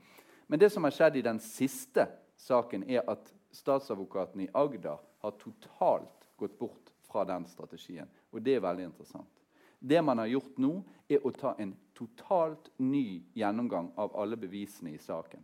[0.47, 2.08] Men det som har skjedd i den siste
[2.39, 8.10] saken, er at statsadvokaten i Agder har totalt gått bort fra den strategien.
[8.32, 9.34] Og det er veldig interessant.
[9.80, 10.71] Det man har gjort nå,
[11.10, 15.43] er å ta en totalt ny gjennomgang av alle bevisene i saken.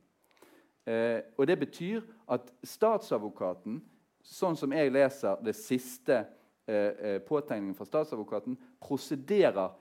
[0.86, 3.80] Eh, og Det betyr at statsadvokaten,
[4.24, 6.24] sånn som jeg leser det siste
[6.68, 9.72] eh, eh, påtegningen fra statsadvokaten, prosederer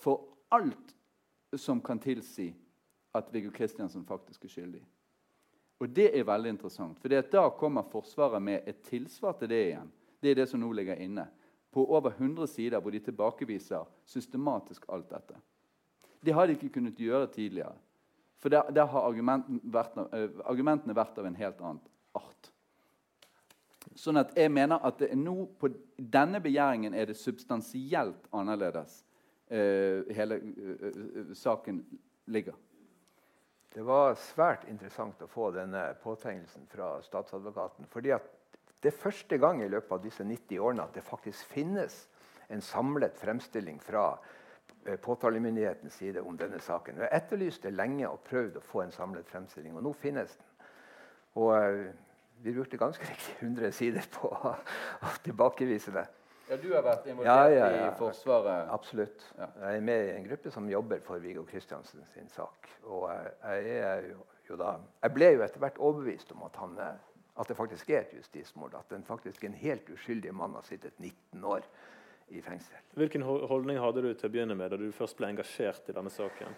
[0.00, 0.94] for alt
[1.58, 2.52] som kan tilsi
[3.14, 4.82] at Viggo Kristiansen faktisk er skyldig.
[5.80, 9.92] Og Det er veldig interessant, for da kommer Forsvaret med et tilsvar til det igjen.
[10.24, 11.26] Det er det som nå ligger inne
[11.74, 15.36] på over 100 sider hvor de tilbakeviser systematisk alt dette.
[16.24, 17.74] Det har de ikke kunnet gjøre tidligere.
[18.40, 21.82] For der, der har argumentene vært, uh, argumentene vært av en helt annen
[22.16, 22.48] art.
[24.00, 29.02] Sånn at jeg mener at det er nå på denne begjæringen er det substansielt annerledes
[29.52, 31.82] uh, hele uh, saken
[32.32, 32.56] ligger.
[33.74, 37.90] Det var svært interessant å få denne påtegnelsen fra statsadvokaten.
[37.92, 38.33] fordi at
[38.84, 42.02] det er første gang i løpet av disse 90 årene at det faktisk finnes
[42.52, 44.10] en samlet fremstilling fra
[44.84, 47.00] eh, påtalemyndighetens side om denne saken.
[47.00, 50.50] Jeg etterlyste lenge og prøvd å få en samlet fremstilling, og nå finnes den.
[51.40, 51.86] Og eh,
[52.44, 56.04] vi brukte ganske riktig 100 sider på å, å tilbakevise det.
[56.50, 57.88] Ja, Du har vært involvert Ja, ja, ja.
[57.88, 58.68] i Forsvaret?
[58.68, 59.24] Absolutt.
[59.38, 62.68] Jeg er med i en gruppe som jobber for Viggo Kristiansen sin sak.
[62.84, 63.32] Og jeg,
[63.64, 66.76] jeg, er jo, da, jeg ble jo etter hvert overbevist om at, han,
[67.34, 68.76] at det faktisk er et justismord.
[68.78, 71.66] At en faktisk en helt uskyldig mann har sittet 19 år
[72.28, 72.76] i fengsel.
[72.96, 76.12] Hvilken holdning hadde du til å begynne med da du først ble engasjert i denne
[76.12, 76.54] saken?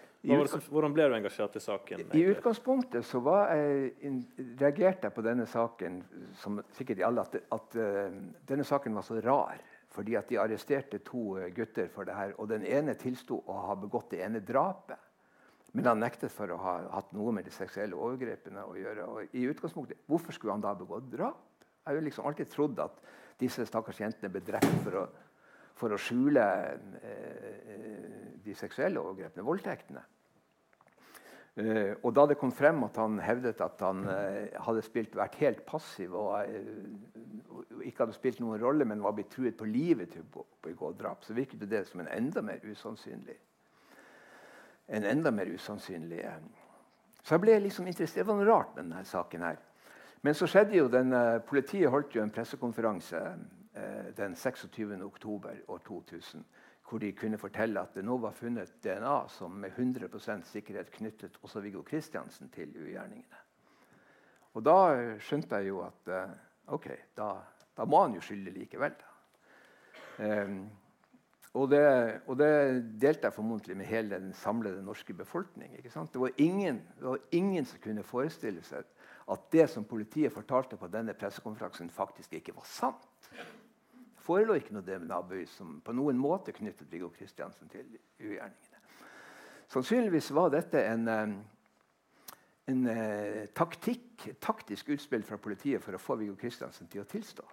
[0.47, 2.05] Som, hvordan ble du engasjert i saken?
[2.15, 4.21] I utgangspunktet så var jeg,
[4.61, 5.99] reagerte jeg på denne saken
[6.39, 9.59] som sikkert alle, at, at uh, denne saken var så rar.
[9.97, 13.53] Fordi at de arresterte to eh, gutter for det her, og den ene tilsto å
[13.69, 14.99] ha begått det ene drapet.
[15.75, 19.05] Men han nektet for å ha hatt noe med de seksuelle overgrepene å gjøre.
[19.11, 21.43] Og i utgangspunktet, Hvorfor skulle han da begått drap?
[21.63, 23.01] Jeg har jo liksom alltid trodd at
[23.39, 25.03] disse stakkars jentene ble drept for å,
[25.77, 26.43] for å skjule
[26.99, 30.03] eh, de seksuelle overgrepene, voldtektene.
[31.57, 35.39] Eh, og da det kom frem at han hevdet at han eh, hadde spilt, vært
[35.41, 39.65] helt passiv og, eh, og ikke hadde spilt noen rolle, men var blitt truet på
[39.69, 43.39] livet til å begå- drap, så virket det som en enda mer usannsynlig
[44.87, 46.39] en enda mer usannsynlig eh.
[47.23, 48.21] Så jeg ble liksom interessert.
[48.21, 49.41] Det var noe rart med denne saken.
[49.41, 49.57] her.
[50.21, 53.19] Men så skjedde jo den, eh, politiet holdt jo en pressekonferanse
[53.75, 55.01] eh, den 26.
[55.03, 56.45] oktober år 2000
[56.87, 61.35] hvor de kunne fortelle at det nå var funnet DNA som med 100 sikkerhet knyttet
[61.41, 63.41] også Viggo Kristiansen til ugjerningene.
[64.53, 66.07] Og da skjønte jeg jo at
[66.67, 67.27] ok, da,
[67.75, 68.95] da må han jo skylde likevel.
[68.95, 69.17] Da.
[70.23, 70.69] Ehm,
[71.53, 71.81] og det,
[72.27, 72.49] og det
[73.01, 75.77] delte jeg formodentlig med hele den samlede norske befolkning.
[75.83, 78.83] Det var, det var ingen som kunne forestille seg
[79.27, 83.31] at det som politiet fortalte på denne pressekonferansen, faktisk ikke var sant.
[83.31, 87.85] Det forelå ikke noe DNA-bevis som på noen måte knyttet Viggo Kristiansen til
[88.19, 88.81] ugjerningene.
[89.71, 92.33] Sannsynligvis var dette en, eh,
[92.71, 97.43] en eh, taktikk, taktisk utspill fra politiet for å få Viggo Kristiansen til å tilstå.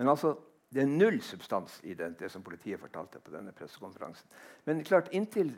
[0.00, 0.34] Men altså,
[0.70, 4.28] det er null substans i det, det som politiet fortalte på denne pressekonferansen.
[4.68, 5.50] Men klart, inntil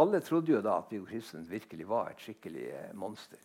[0.00, 3.42] alle trodde jo da at Viggo Kristiansen virkelig var et skikkelig eh, monster.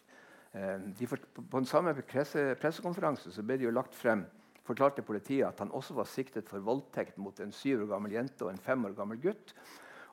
[0.55, 4.23] Eh, de fort, på, den samme presse, pressekonferansen så ble det jo lagt frem
[4.69, 8.45] fortalte politiet at han også var siktet for voldtekt mot en syv år gammel jente
[8.45, 9.53] og en fem år gammel gutt.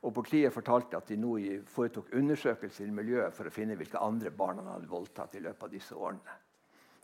[0.05, 1.35] Og politiet fortalte at de nå
[1.73, 5.67] foretok undersøkelser i miljøet for å finne hvilke andre barn han hadde voldtatt i løpet
[5.67, 6.37] av disse årene.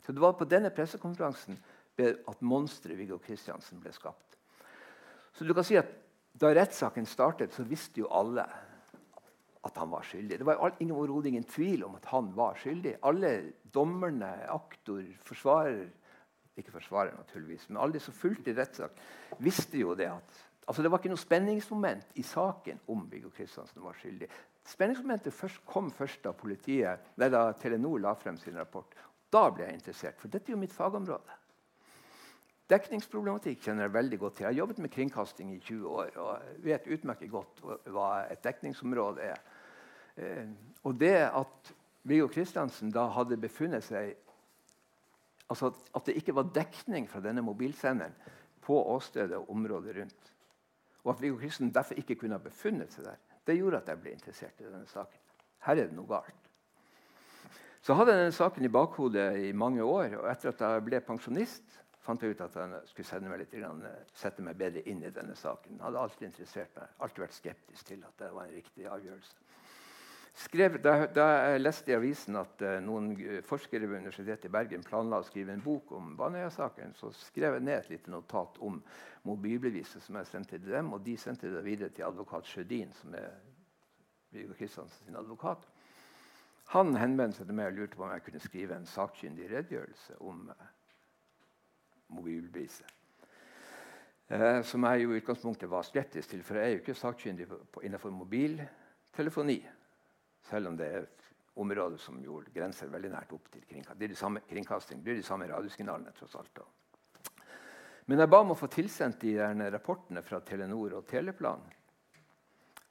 [0.03, 1.57] Så det var på denne pressekonferansen
[1.99, 4.37] at monsteret Viggo Kristiansen ble skapt.
[5.33, 5.99] Så du kan si at
[6.33, 8.41] Da rettssaken startet, så visste jo alle
[9.63, 10.39] at han var skyldig.
[10.39, 12.95] Det var ingen, ingen tvil om at han var skyldig.
[13.05, 15.85] Alle dommerne, aktor, forsvarer
[16.57, 18.91] Ikke forsvarer, naturligvis, men alle som fulgte rettssak,
[19.39, 23.81] visste jo det at altså Det var ikke noe spenningsmoment i saken om Viggo Kristiansen
[23.83, 24.27] var skyldig.
[24.65, 28.93] Spenningsmomentet først, kom først da politiet, nei, da Telenor la frem sin rapport.
[29.33, 31.35] Da ble jeg interessert, for dette er jo mitt fagområde.
[32.71, 34.45] Dekningsproblematikk kjenner jeg veldig godt til.
[34.45, 39.21] Jeg har jobbet med kringkasting i 20 år og vet utmerket godt hva- et dekningsområde
[39.21, 39.41] er.
[40.15, 40.47] Eh,
[40.83, 41.73] og det at
[42.03, 44.15] Viggo Kristiansen da hadde befunnet seg
[45.51, 48.13] Altså at det ikke var dekning fra denne mobilsenderen
[48.63, 50.29] på åstedet og området rundt,
[51.03, 53.99] og at Viggo Kristiansen derfor ikke kunne ha befunnet seg der, det gjorde at jeg
[53.99, 55.19] ble interessert i denne saken.
[55.67, 56.49] Her er det noe galt.
[57.83, 60.15] Så hadde jeg denne saken i bakhodet i mange år.
[60.21, 63.55] Og etter at jeg ble pensjonist, fant jeg ut at jeg skulle meg, litt,
[64.17, 65.77] sette meg bedre inn i denne saken.
[65.77, 69.39] Jeg hadde alltid interessert meg, alltid vært skeptisk til at det var en riktig avgjørelse.
[70.33, 74.53] Skrev, da, da jeg leste i avisen at uh, noen eh, forskere ved Universitetet i
[74.53, 78.57] Bergen planla å skrive en bok om Baneheia-saken, så skrev jeg ned et lite notat
[78.65, 78.79] om
[79.29, 80.89] mobilbeviset som jeg sendte til dem.
[80.97, 83.29] Og de sendte det videre til advokat Sjødin, som er
[84.33, 85.69] Viggo Kristiansen advokat.
[86.73, 90.17] Han henvendte seg til meg og lurte på om jeg kunne skrive en sakkyndig redegjørelse
[90.25, 90.71] om eh,
[92.13, 92.99] mobilbeviset.
[94.33, 97.47] Eh, som jeg jo i utgangspunktet var skeptisk til, for jeg er jo ikke sakkyndig
[97.83, 99.59] innenfor mobiltelefoni.
[100.47, 101.27] Selv om det er et
[101.61, 103.99] område som jo grenser veldig nært opp til kringkasting.
[103.99, 105.49] Det er de samme, kringkasting, det er de samme
[106.17, 106.55] tross alt.
[106.55, 106.65] da.
[108.05, 109.37] Men jeg ba om å få tilsendt de
[109.71, 111.61] rapportene fra Telenor og Teleplan.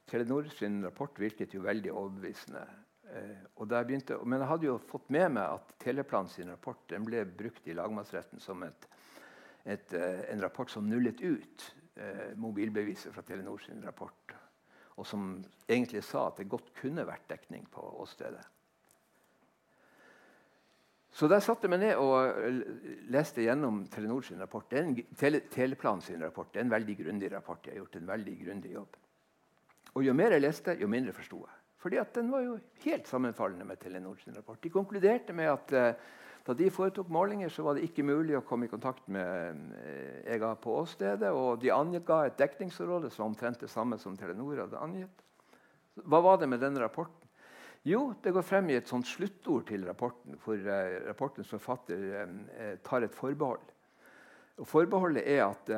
[0.09, 2.63] Telenor sin rapport virket jo veldig overbevisende.
[3.13, 7.25] Eh, jeg begynte, men jeg hadde jo fått med meg at Teleplan sin rapport ble
[7.25, 8.87] brukt i lagmannsretten som et,
[9.65, 14.35] et, eh, en rapport som nullet ut eh, mobilbeviset fra Telenor sin rapport.
[14.97, 15.37] Og som
[15.67, 18.43] egentlig sa at det godt kunne vært dekning på åstedet.
[21.13, 24.95] Så der satte jeg meg ned og leste gjennom Telenor sin rapport, det er en,
[25.17, 27.61] Tele, Teleplan sin rapport, det er en veldig grundig rapport.
[27.65, 28.97] Jeg har gjort en veldig grundig jobb.
[29.93, 31.59] Og jo mer jeg leste, jo mindre forsto jeg.
[31.83, 34.61] Fordi at den var jo helt sammenfallende med Telenor sin rapport.
[34.63, 36.11] De konkluderte med at eh,
[36.43, 40.33] Da de foretok målinger, så var det ikke mulig å komme i kontakt med eh,
[40.35, 41.29] EGA på åstedet.
[41.31, 45.23] Og de anga et dekningsområde som omtrent det samme som Telenor hadde angitt.
[46.03, 47.19] Hva var det med denne rapporten?
[47.87, 52.75] Jo, det går frem i et sånt sluttord til rapporten, hvor eh, rapportens forfatter eh,
[52.83, 53.71] tar et forbehold.
[54.59, 55.71] Og Forbeholdet er at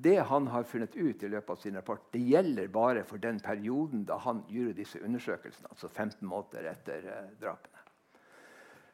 [0.00, 3.42] det han har funnet ut i løpet av sin rapport, det gjelder bare for den
[3.44, 7.10] perioden da han gjorde disse undersøkelsene, altså 15 måneder etter
[7.42, 7.73] drapene.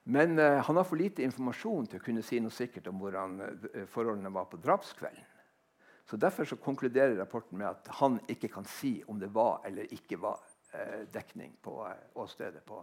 [0.02, 3.40] Men eh, han har for lite informasjon til å kunne si noe sikkert om hvordan
[3.44, 5.26] eh, forholdene var på drapskvelden.
[6.10, 9.92] Så Derfor så konkluderer rapporten med at han ikke kan si om det var eller
[9.94, 10.40] ikke var
[10.74, 11.76] eh, dekning på
[12.18, 12.80] åstedet på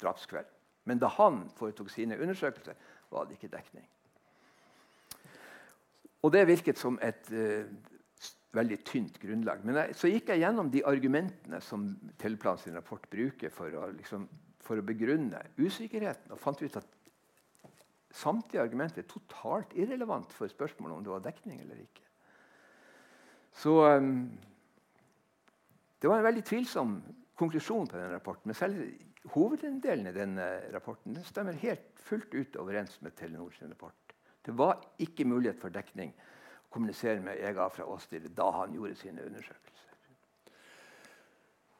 [0.00, 0.52] drapskvelden.
[0.84, 2.76] Men da han foretok sine undersøkelser,
[3.10, 3.84] var det ikke dekning.
[6.24, 7.64] Og det virket som et uh,
[8.56, 9.64] veldig tynt grunnlag.
[9.64, 11.86] Men jeg, så gikk jeg gjennom de argumentene som
[12.20, 14.26] Teleplan sin rapport bruker for å, liksom,
[14.64, 16.88] for å begrunne usikkerheten, og fant ut at
[18.14, 22.04] samtlige argumenter er totalt irrelevant for spørsmålet om det var dekning eller ikke.
[23.54, 24.30] Så um,
[26.02, 26.94] det var en veldig tvilsom
[27.38, 28.50] konklusjon på den rapporten.
[28.50, 34.14] Men selv hoveddelen i denne rapporten den stemmer helt fullt ut overens med Telenors rapport.
[34.44, 38.98] Det var ikke mulighet for dekning å kommunisere med EGA fra Åstil da han gjorde
[39.00, 39.94] sine undersøkelser.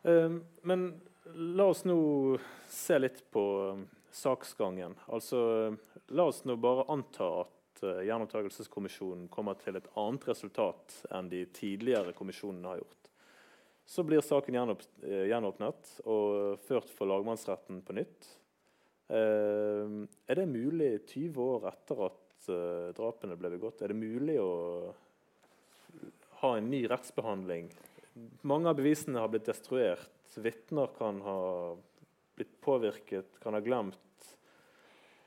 [0.05, 0.89] Um, men
[1.33, 4.95] la oss nå se litt på um, saksgangen.
[5.07, 5.75] Altså,
[6.09, 11.45] la oss nå bare anta at uh, Gjenopptakelseskommisjonen kommer til et annet resultat enn de
[11.57, 13.11] tidligere kommisjonene har gjort.
[13.87, 18.31] Så blir saken gjenopp, uh, gjenåpnet og ført for lagmannsretten på nytt.
[19.09, 23.83] Uh, er det mulig 20 år etter at uh, drapene ble begått?
[23.85, 24.93] Er det mulig å
[26.43, 27.73] ha en ny rettsbehandling?
[28.47, 30.14] Mange av bevisene har blitt destruert.
[30.37, 31.39] Vitner kan ha
[32.35, 34.01] blitt påvirket, kan ha glemt.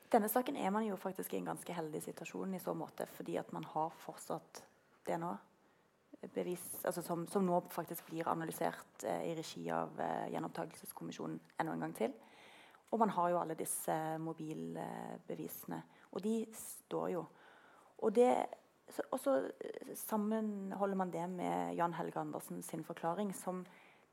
[0.08, 3.36] Denne saken er man jo faktisk i en ganske heldig situasjon i så måte, fordi
[3.40, 4.62] at man har fortsatt
[5.08, 11.76] DNA-bevis altså som, som, nå faktisk blir analysert eh, i regi av eh, Gjenopptakelseskommisjonen enda
[11.76, 12.16] en gang til.
[12.88, 13.94] Og man har jo alle disse
[14.24, 15.82] mobilbevisene.
[16.16, 17.26] Og de står jo.
[17.98, 18.30] Og, det,
[19.10, 23.66] og så eh, sammenholder man det med Jan Helge Andersen sin forklaring, som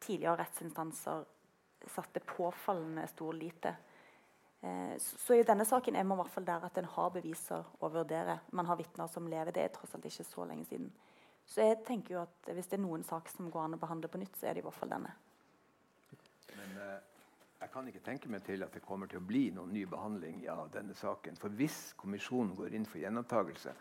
[0.06, 1.26] tidligere rettsinstanser
[1.92, 3.76] satte påfallende stor lite.
[4.62, 7.66] Eh, så i denne saken er man i hvert fall der at en har beviser
[7.80, 8.40] å vurdere.
[8.58, 9.54] Man har vitner som lever.
[9.54, 10.94] Det er tross alt ikke så lenge siden.
[11.46, 14.10] Så jeg tenker jo at hvis det er noen sak som går an å behandle
[14.10, 15.12] på nytt, så er det i hvert fall denne.
[16.56, 16.80] Men...
[16.86, 17.12] eh,
[17.66, 20.44] jeg kan ikke tenke meg til at det kommer til å bli noen ny behandling
[20.52, 21.38] av denne saken.
[21.40, 23.72] For hvis kommisjonen går inn for gjenopptakelse,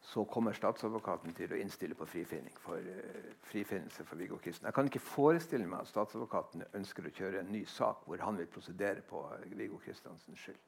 [0.00, 4.66] så kommer statsadvokaten til å innstille på frifinning for, uh, frifinnelse for Viggo Kristensen.
[4.70, 8.38] Jeg kan ikke forestille meg at statsadvokaten ønsker å kjøre en ny sak hvor han
[8.40, 9.22] vil prosedere på
[9.52, 10.60] Viggo Kristiansens skyld.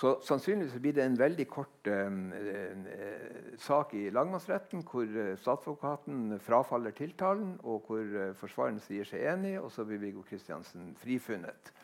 [0.00, 7.58] Så Sannsynligvis blir det en veldig kort uh, sak i lagmannsretten hvor statsadvokaten frafaller tiltalen,
[7.62, 11.74] og hvor uh, forsvareren sier seg enig, og så blir Viggo Kristiansen frifunnet.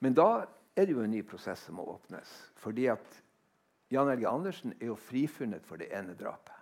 [0.00, 0.28] Men da
[0.78, 2.28] er det jo en ny prosess som må åpnes.
[2.58, 3.22] fordi at
[3.90, 6.54] Jan Helge Andersen er jo frifunnet for det ene drapet.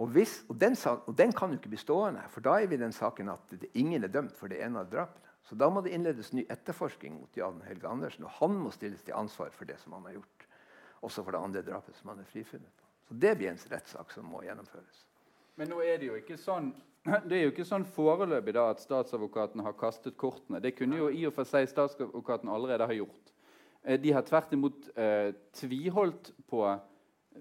[0.00, 2.78] Og, hvis, og, den, og, den, kan jo ikke bli stående, for da er vi
[2.78, 5.28] i den saken at ingen er dømt for det ene av drapene.
[5.42, 8.24] Så da må det innledes ny etterforskning mot Jan Helge Andersen.
[8.24, 10.46] Og han må stilles til ansvar for det som han har gjort.
[11.02, 12.86] Også for det andre drapet som han er frifunnet på.
[13.08, 15.02] Så det blir en rettssak som må gjennomføres.
[15.58, 16.70] Men nå er det jo ikke sånn
[17.28, 20.60] det er jo ikke sånn foreløpig da at statsadvokaten har kastet kortene.
[20.62, 23.31] Det kunne jo i og for seg statsadvokaten allerede ha gjort.
[23.82, 26.64] Eh, de har tvert imot eh, tviholdt på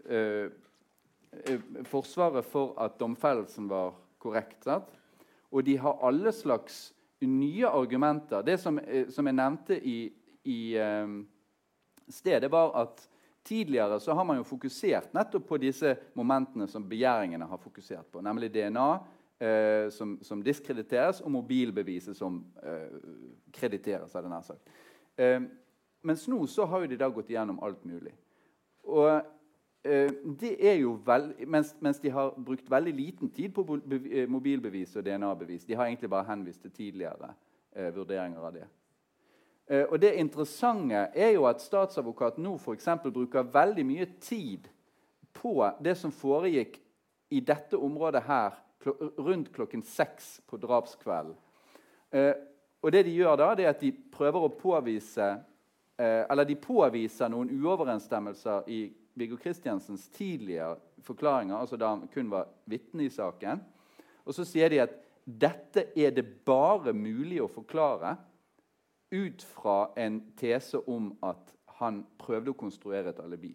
[0.05, 0.51] eh,
[1.87, 4.65] Forsvaret for at domfellelsen var korrekt.
[4.65, 4.89] Sant?
[5.51, 6.89] Og de har alle slags
[7.23, 8.43] nye argumenter.
[8.43, 9.95] Det som, som jeg nevnte i,
[10.43, 11.21] i um,
[12.11, 13.05] sted, var at
[13.47, 18.23] tidligere så har man jo fokusert nettopp på disse momentene som begjæringene har fokusert på,
[18.25, 18.89] nemlig DNA.
[19.41, 22.91] Eh, som, som, diskrediteres, og mobilbeviset som eh,
[23.55, 24.13] krediteres.
[24.13, 24.67] av denne sagt.
[25.17, 25.39] Eh,
[26.01, 28.13] mens nå så har jo de da gått igjennom alt mulig.
[28.83, 29.21] Og
[29.83, 33.79] Eh, det er jo vel, mens, mens, de har brukt veldig liten tid på
[34.11, 35.65] eh, mobilbevis og DNA-bevis.
[35.65, 37.33] De har egentlig bare henvist til tidligere
[37.75, 38.67] eh, vurderinger av det.
[39.67, 42.77] Eh, og Det interessante er jo at statsadvokaten nå for
[43.09, 44.69] bruker veldig mye tid
[45.33, 46.77] på det som foregikk
[47.29, 51.35] i dette området her kl rundt klokken seks på drapskvelden.
[52.11, 52.33] Eh,
[52.81, 55.43] og det De gjør da, det er at de prøver å påvise
[56.01, 58.81] eller de påviser noen uoverensstemmelser i
[59.13, 63.61] Viggo Kristiansens tidligere forklaringer, altså da han kun var vitne i saken.
[64.25, 64.95] Og så sier de at
[65.25, 68.15] dette er det bare mulig å forklare
[69.11, 73.51] ut fra en tese om at han prøvde å konstruere et alibi.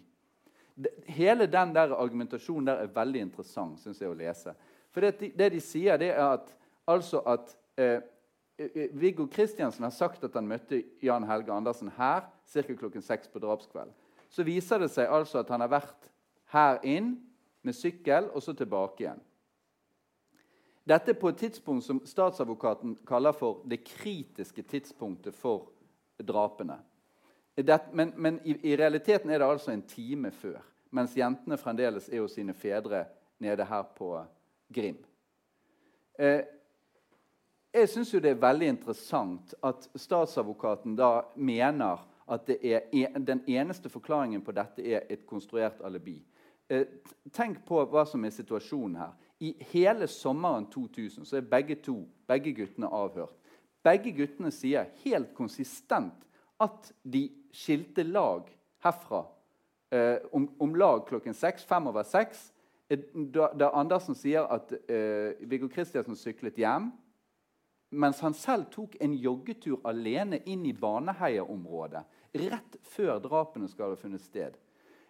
[1.08, 4.52] Hele den der argumentasjonen der er veldig interessant synes jeg, å lese.
[4.92, 6.52] For det, det de sier, det er at,
[6.88, 8.12] altså at eh, eh
[8.92, 12.62] Viggo Kristiansen har sagt at han møtte Jan Helge Andersen her ca.
[12.62, 13.92] klokken seks på drapskvelden.
[14.28, 16.10] Så viser det seg altså at han har vært
[16.54, 17.16] her inn
[17.66, 19.20] med sykkel og så tilbake igjen.
[20.86, 25.72] Dette er på et tidspunkt som statsadvokaten kaller for det kritiske tidspunktet for
[26.22, 26.78] drapene.
[27.56, 30.60] Det, men, men i, i, realiteten er det altså en time før,
[30.94, 33.04] mens jentene fremdeles er hos sine fedre
[33.42, 34.12] nede her på
[34.74, 34.98] Grim.
[36.18, 36.44] Eh,
[37.76, 42.86] jeg syns det er veldig interessant at statsadvokaten da mener at er,
[43.18, 46.16] den eneste forklaringen på dette er et konstruert alibi.
[46.68, 46.86] Eh,
[47.32, 49.12] tenk på hva som er situasjonen her.
[49.38, 53.36] I hele sommeren 2000 så er begge to, begge guttene avhørt.
[53.84, 56.24] Begge guttene sier helt konsistent
[56.58, 58.48] at de skilte lag
[58.82, 59.26] herfra
[59.92, 62.48] eh, om, om, lag klokken seks, fem over seks.
[62.90, 64.72] Eh, da, da, Andersen sier at
[65.46, 66.90] Viggo Kristiansen syklet hjem,
[67.96, 72.04] mens han selv tok en joggetur alene inn i Baneheia-området
[72.36, 74.56] rett før drapene skal ha funnet sted.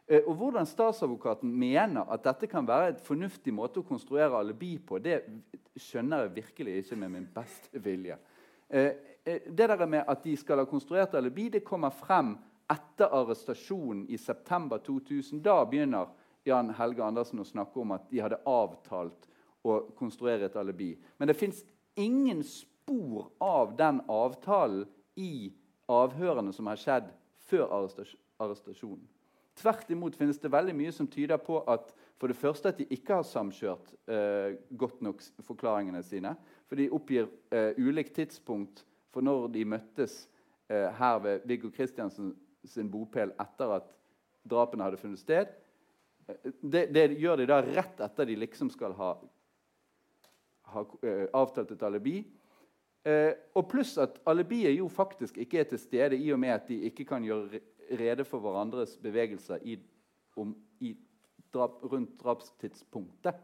[0.06, 4.76] Eh, og Hvordan statsadvokaten mener at dette kan være et fornuftig måte å konstruere alibi
[4.78, 5.22] på, det
[5.76, 8.18] skjønner jeg virkelig ikke med min beste vilje.
[8.68, 8.92] Eh,
[9.24, 12.36] eh, det der med at de skal ha konstruert alibi, det kommer frem
[12.70, 15.42] etter arrestasjonen i september 2000.
[15.42, 16.10] Da begynner
[16.46, 19.26] Jan Helge Andersen å snakke om at de hadde avtalt
[19.66, 20.92] å konstruere et alibi.
[21.18, 21.64] Men det fins
[21.98, 22.75] ingen spor
[23.42, 25.52] av den avtalen i
[25.90, 27.10] avhørene som har skjedd
[27.48, 29.04] før arrestasjonen.
[29.56, 32.86] Tvert imot finnes det veldig mye som tyder på at for det første at de
[32.92, 36.34] ikke har samkjørt eh, godt nok forklaringene sine.
[36.68, 38.84] For de oppgir eh, ulikt tidspunkt
[39.14, 40.26] for når de møttes
[40.68, 42.34] eh, her ved Viggo Kristiansen
[42.68, 43.88] sin bopel etter at
[44.48, 45.52] drapene hadde funnet sted.
[46.28, 49.12] Eh, det, det, gjør de da rett etter de liksom skal ha,
[50.74, 52.18] ha eh, avtalt et alibi.
[53.06, 56.64] Eh, og pluss at alibiet jo faktisk ikke er til stede i og med at
[56.68, 57.60] de ikke kan gjøre
[58.00, 59.76] rede for hverandres bevegelser i,
[60.36, 60.96] om, i
[61.54, 63.38] drap, rundt drapstidspunktet.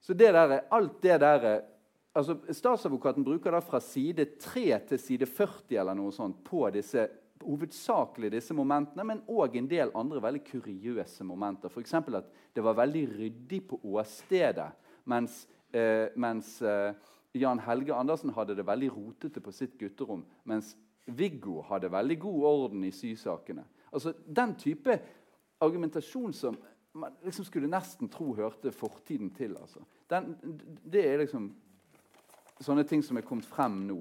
[0.00, 1.46] Så det der, alt det der
[2.16, 7.06] altså Statsadvokaten bruker da fra side 3 til side 40 eller noe sånt på disse,
[7.44, 11.70] hovedsakelig disse momentene, men òg en del andre veldig kuriøse momenter.
[11.70, 11.94] F.eks.
[11.94, 14.72] at det var veldig ryddig på åstedet,
[15.04, 16.94] mens, eh, mens eh,
[17.40, 20.24] Jan Helge Andersen hadde det veldig rotete på sitt gutterom.
[20.44, 20.74] Mens
[21.06, 23.64] Viggo hadde veldig god orden i sysakene.
[23.92, 24.98] Altså, Den type
[25.60, 26.58] argumentasjon som
[26.96, 29.56] man liksom skulle nesten tro hørte fortiden til.
[29.60, 29.80] Altså.
[30.10, 30.36] Den,
[30.84, 31.50] det er liksom
[32.60, 33.98] sånne ting som er kommet frem nå.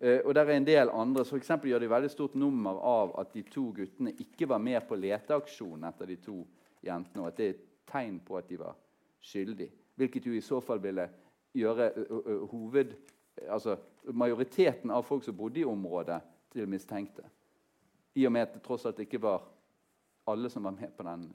[0.00, 1.24] Eh, og der er en del andre.
[1.24, 4.96] For gjør de veldig stort nummer av at de to guttene ikke var med på
[4.96, 6.38] leteaksjonen etter de to
[6.82, 8.76] jentene, og at det er et tegn på at de var
[9.20, 9.70] skyldige.
[10.00, 11.08] Hvilket jo i så fall ville
[11.56, 11.92] gjøre
[12.50, 12.96] hoved...
[13.40, 16.18] Altså majoriteten av folk som bodde i området,
[16.52, 17.22] til mistenkte.
[18.14, 19.44] I og med at det tross alt ikke var
[20.28, 21.28] alle som var med på den.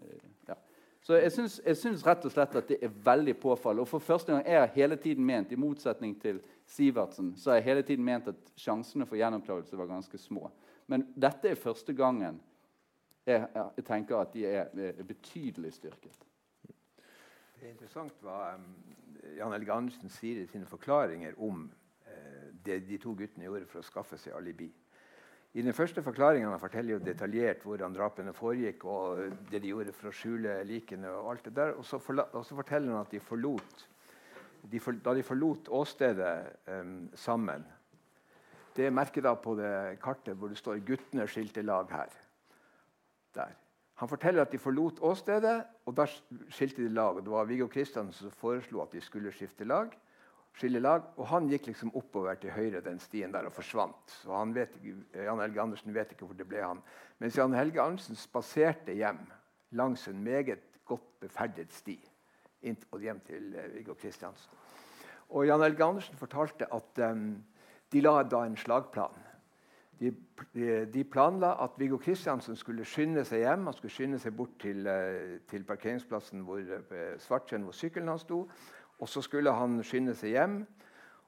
[0.47, 0.57] Ja.
[1.01, 3.85] Så jeg syns, jeg syns, rett og slett at det er veldig påfallende.
[3.85, 7.59] Og for første gang er jeg hele tiden ment, i motsetning til Sivertsen, så har
[7.59, 10.49] jeg hele tiden ment at sjansene for gjennomklagelse var ganske små.
[10.87, 12.41] Men dette er første gangen
[13.25, 13.47] jeg,
[13.77, 16.25] jeg tenker at de er, er, betydelig styrket.
[16.65, 18.65] Det er interessant hva um,
[19.37, 21.65] Jan Helge Andersen sier i sine forklaringer om
[22.07, 24.69] eh, det de to guttene gjorde for å skaffe seg alibi.
[25.55, 29.93] I den første forklaringen han forteller jo detaljert hvordan drapene foregikk, og det de gjorde
[29.95, 31.07] for å skjule likene.
[31.07, 33.85] Og alt det der, og så, og så forteller han at de forlot,
[34.67, 36.35] de for, da de forlot åstedet
[36.67, 37.63] eh, sammen
[38.75, 42.11] Det merker da på det kartet hvor det står 'guttene skilte lag' her.
[43.35, 43.53] Der.
[43.95, 47.21] Han forteller at de forlot åstedet, og da skilte de lag.
[47.21, 49.93] Det var Viggo Kristiansen som foreslo at de skulle skifte lag
[50.55, 51.03] skille lag.
[51.19, 54.17] Og han gikk liksom oppover til høyre den stien der og forsvant.
[54.21, 56.83] Så han vet Jan Helge Andersen vet ikke hvor det ble han.
[57.19, 59.23] Mens Jan Helge Andersen spaserte hjem
[59.75, 61.97] langs en meget godt beferdet sti
[62.65, 64.49] inn og hjem til uh, Viggo Kristiansen.
[65.35, 67.43] Og Jan Helge Andersen fortalte at um,
[67.93, 69.13] de la da en slagplan.
[69.99, 70.11] De,
[70.93, 73.65] de, planla at Viggo Kristiansen skulle skynde seg hjem.
[73.69, 78.49] Han skulle skynde seg bort til, uh, til parkeringsplassen hvor uh, hvor sykkelen hans sto.
[78.99, 80.65] Og så skulle han skynde seg hjem.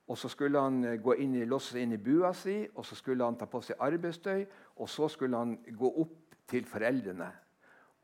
[0.08, 2.86] Og så skulle han eh, gå inn i, låse seg inn i bua si, og
[2.86, 4.46] så skulle han ta på seg arbeidsstøy.
[4.80, 7.28] Og så skulle han gå opp til foreldrene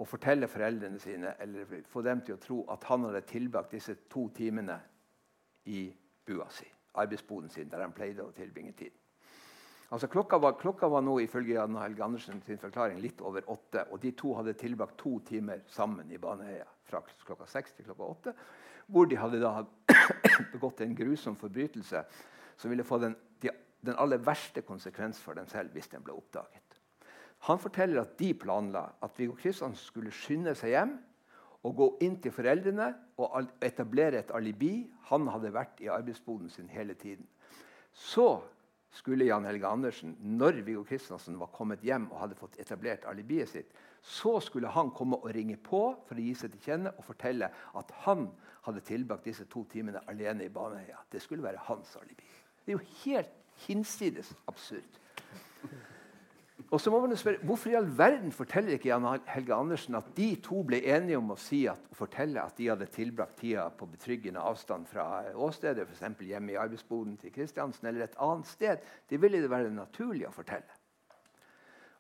[0.01, 3.95] og fortelle foreldrene sine, eller få dem til å tro at han hadde tilbrakt disse
[4.11, 4.79] to timene
[5.69, 5.85] i
[6.25, 6.65] bua si,
[6.99, 9.02] arbeidsboden sin, der han pleide å tilbringe tid.
[9.93, 13.83] Altså, klokka, var, klokka var nå ifølge Jan Helge Andersen sin forklaring litt over åtte.
[13.93, 18.07] Og de to hadde tilbrakt to timer sammen i Baneheia fra klokka seks til klokka
[18.07, 18.33] åtte.
[18.89, 19.51] Hvor de hadde da
[20.55, 22.01] begått en grusom forbrytelse
[22.57, 23.13] som ville få den,
[23.85, 26.79] den aller verste konsekvens for dem selv hvis den ble oppdaget.
[27.45, 30.95] Han forteller at de planla at Viggo Kristiansen skulle skynde seg hjem
[31.67, 32.89] og gå inn til foreldrene
[33.21, 34.87] og etablere et alibi.
[35.11, 37.27] Han hadde vært i arbeidsboden sin hele tiden.
[37.93, 38.41] Så
[38.93, 43.49] skulle Jan Helge Andersen, når Viggo Kristiansen var kommet hjem og hadde fått etablert alibiet
[43.49, 43.71] sitt,
[44.03, 47.49] så skulle han komme og ringe på for å gi seg til kjenne og fortelle
[47.79, 48.27] at han
[48.67, 50.99] hadde tilbrakt disse to timene alene i Baneheia.
[51.09, 52.27] Det skulle være hans alibi.
[52.63, 53.33] Det er jo helt
[53.65, 54.99] hinsides absurd.
[56.73, 60.07] Og så må man spørre, Hvorfor i all verden forteller ikke Jan Helge Andersen at
[60.17, 63.85] de to ble enige om å si at, fortelle at de hadde tilbrakt tida på
[63.91, 65.05] betryggende avstand fra
[65.37, 66.23] åstedet, f.eks.
[66.25, 68.81] hjemme i arbeidsboden til Kristiansen eller et annet sted?
[69.09, 70.79] Det ville det være naturlig å fortelle.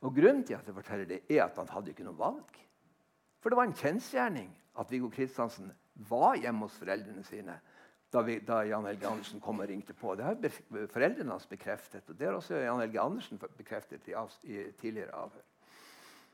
[0.01, 2.57] Og Grunnen til at jeg forteller det, er at han hadde ikke noe valg.
[3.43, 4.49] For det var en kjensgjerning
[4.81, 5.69] at Viggo Kristiansen
[6.09, 7.59] var hjemme hos foreldrene sine
[8.13, 10.13] da, vi, da, Jan Helge Andersen kom og ringte på.
[10.15, 12.05] Det har foreldrene hans bekreftet.
[12.09, 15.47] og Det har også Jan Helge Andersen bekreftet i, av, i tidligere avhør.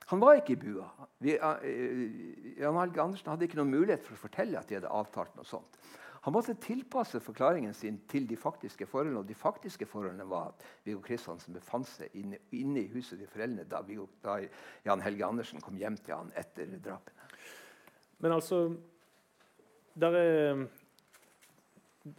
[0.10, 0.90] Han var ikke i bua.
[1.22, 4.92] Vi, uh, Jan Helge Andersen hadde ikke noen mulighet for å fortelle at de hadde
[4.92, 5.80] avtalt noe sånt.
[6.26, 9.22] Han måtte tilpasse forklaringen sin til de faktiske forholdene.
[9.22, 13.32] Og de faktiske forholdene var at Viggo Kristiansen befant seg inne, inne, i huset til
[13.32, 14.36] foreldrene da, Viggo, da
[14.84, 17.32] Jan Helge Andersen kom hjem til han etter drapene.
[18.20, 18.66] Men altså
[20.00, 20.66] der er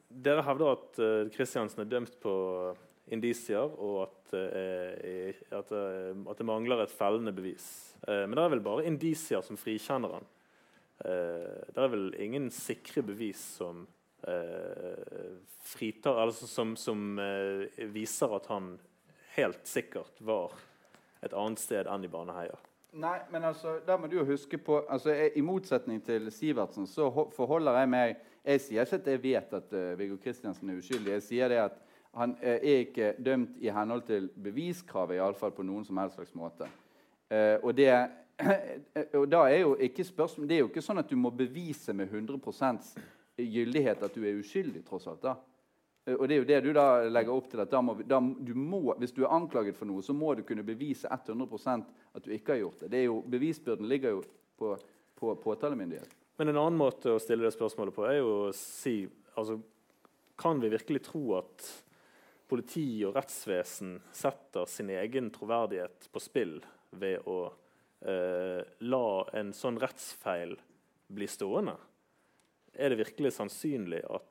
[0.09, 1.01] dere hevder at
[1.35, 2.35] Kristiansen eh, er dømt på
[3.11, 5.73] indisier, og at, uh, at,
[6.39, 7.97] det mangler et fellende bevis.
[8.07, 10.29] men det er vel bare indisier som frikjenner han.
[11.03, 13.83] det er vel ingen sikre bevis som
[15.65, 17.19] fritar, altså som, som
[17.93, 18.77] viser at han
[19.35, 20.55] helt sikkert var
[21.21, 22.57] et annet sted enn i Baneheia.
[22.99, 26.89] Nei, men altså, da må du jo huske på altså, jeg, I motsetning til Sivertsen
[26.91, 27.07] så
[27.37, 31.13] forholder jeg meg Jeg sier ikke at jeg vet at uh, Viggo Kristiansen er uskyldig.
[31.13, 31.77] Jeg sier det at
[32.17, 36.35] han uh, er ikke dømt i henhold til beviskravet, iallfall på noen som helst slags
[36.35, 36.69] måte.
[37.31, 37.93] Uh, og det
[39.21, 41.93] og da er jo ikke spørsmål, Det er jo ikke sånn at du må bevise
[41.93, 42.95] med 100%
[43.37, 44.85] gyldighet at du er uskyldig.
[44.87, 45.35] tross alt da.
[46.17, 47.61] Og det er jo det du da legger opp til.
[47.61, 50.43] at da må, da, du må, Hvis du er anklaget for noe, så må du
[50.43, 51.85] kunne bevise 100
[52.15, 52.91] at du ikke har gjort det.
[52.91, 54.23] det jo, bevisbyrden ligger jo
[54.57, 54.77] på,
[55.17, 56.17] på påtalemyndighet.
[56.39, 59.03] Men en annen måte å stille det spørsmålet på er jo å si
[59.35, 59.59] altså,
[60.41, 61.67] Kan vi virkelig tro at
[62.51, 66.57] politi og rettsvesen setter sin egen troverdighet på spill
[66.99, 67.43] ved å
[68.03, 70.57] eh, la en sånn rettsfeil
[71.13, 71.77] bli stående?
[72.75, 74.31] Er det virkelig sannsynlig at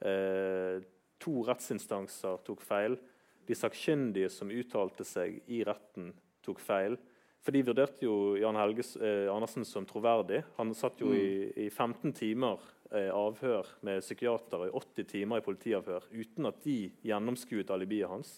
[0.00, 0.80] Eh,
[1.20, 2.96] to rettsinstanser tok feil.
[3.44, 6.14] De sakkyndige som uttalte seg i retten,
[6.44, 6.96] tok feil.
[7.40, 10.42] For de vurderte jo Jan Helge eh, Andersen som troverdig.
[10.58, 11.16] Han satt jo mm.
[11.16, 11.30] i,
[11.64, 12.60] i, 15 timer
[12.92, 18.12] eh, avhør med psykiater og i 80 timer i politiavhør uten at de gjennomskuet alibiet
[18.12, 18.34] hans.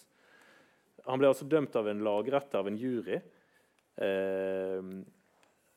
[1.03, 3.19] Han ble altså dømt av en lagretter, av en jury.
[3.99, 4.79] Eh,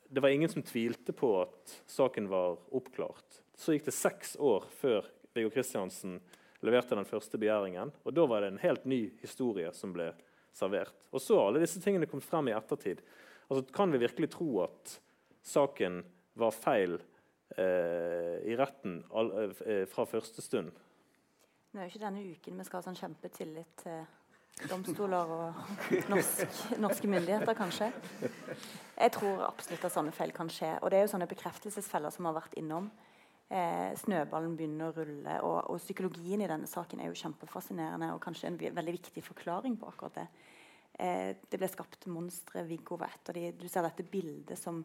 [0.07, 3.41] det var ingen som tvilte på at saken var oppklart.
[3.59, 6.21] Så gikk det seks år før Viggo Kristiansen
[6.65, 7.91] leverte den første begjæringen.
[8.05, 10.13] Og Da var det en helt ny historie som ble
[10.57, 11.05] servert.
[11.13, 13.03] Og så har alle disse tingene kommet frem i ettertid.
[13.47, 14.97] Altså, kan vi virkelig tro at
[15.47, 16.01] saken
[16.37, 16.97] var feil
[17.55, 19.31] eh, i retten all,
[19.63, 20.73] eh, fra første stund?
[21.71, 25.57] Nå er jo ikke denne uken vi skal ha sånn kjempetillit til domstoler og
[26.09, 27.91] norsk, norske myndigheter, kanskje.
[28.97, 30.71] Jeg tror absolutt at sånne feil kan skje.
[30.81, 32.89] Og det er jo sånne bekreftelsesfeller som har vært innom
[33.49, 35.39] eh, snøballen begynner å rulle.
[35.47, 39.77] Og, og, psykologien i denne saken er jo kjempefascinerende og kanskje en veldig viktig forklaring
[39.79, 40.27] på akkurat det.
[40.99, 42.65] Eh, det ble skapt monstre.
[42.67, 43.51] Viggo var et av de.
[43.59, 44.81] Du ser dette bildet som,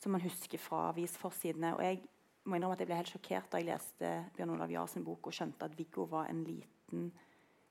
[0.00, 1.76] som man husker fra avisforsidene.
[1.76, 2.02] og jeg
[2.44, 5.36] må innrømme at jeg ble helt sjokkert da jeg leste Bjørn Olav Jahrs bok og
[5.36, 7.06] skjønte at Viggo var en liten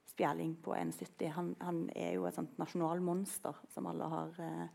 [0.09, 1.29] spjelling på 1,70.
[1.35, 4.65] Han, han, er jo et sånt nasjonalmonster som alle har eh,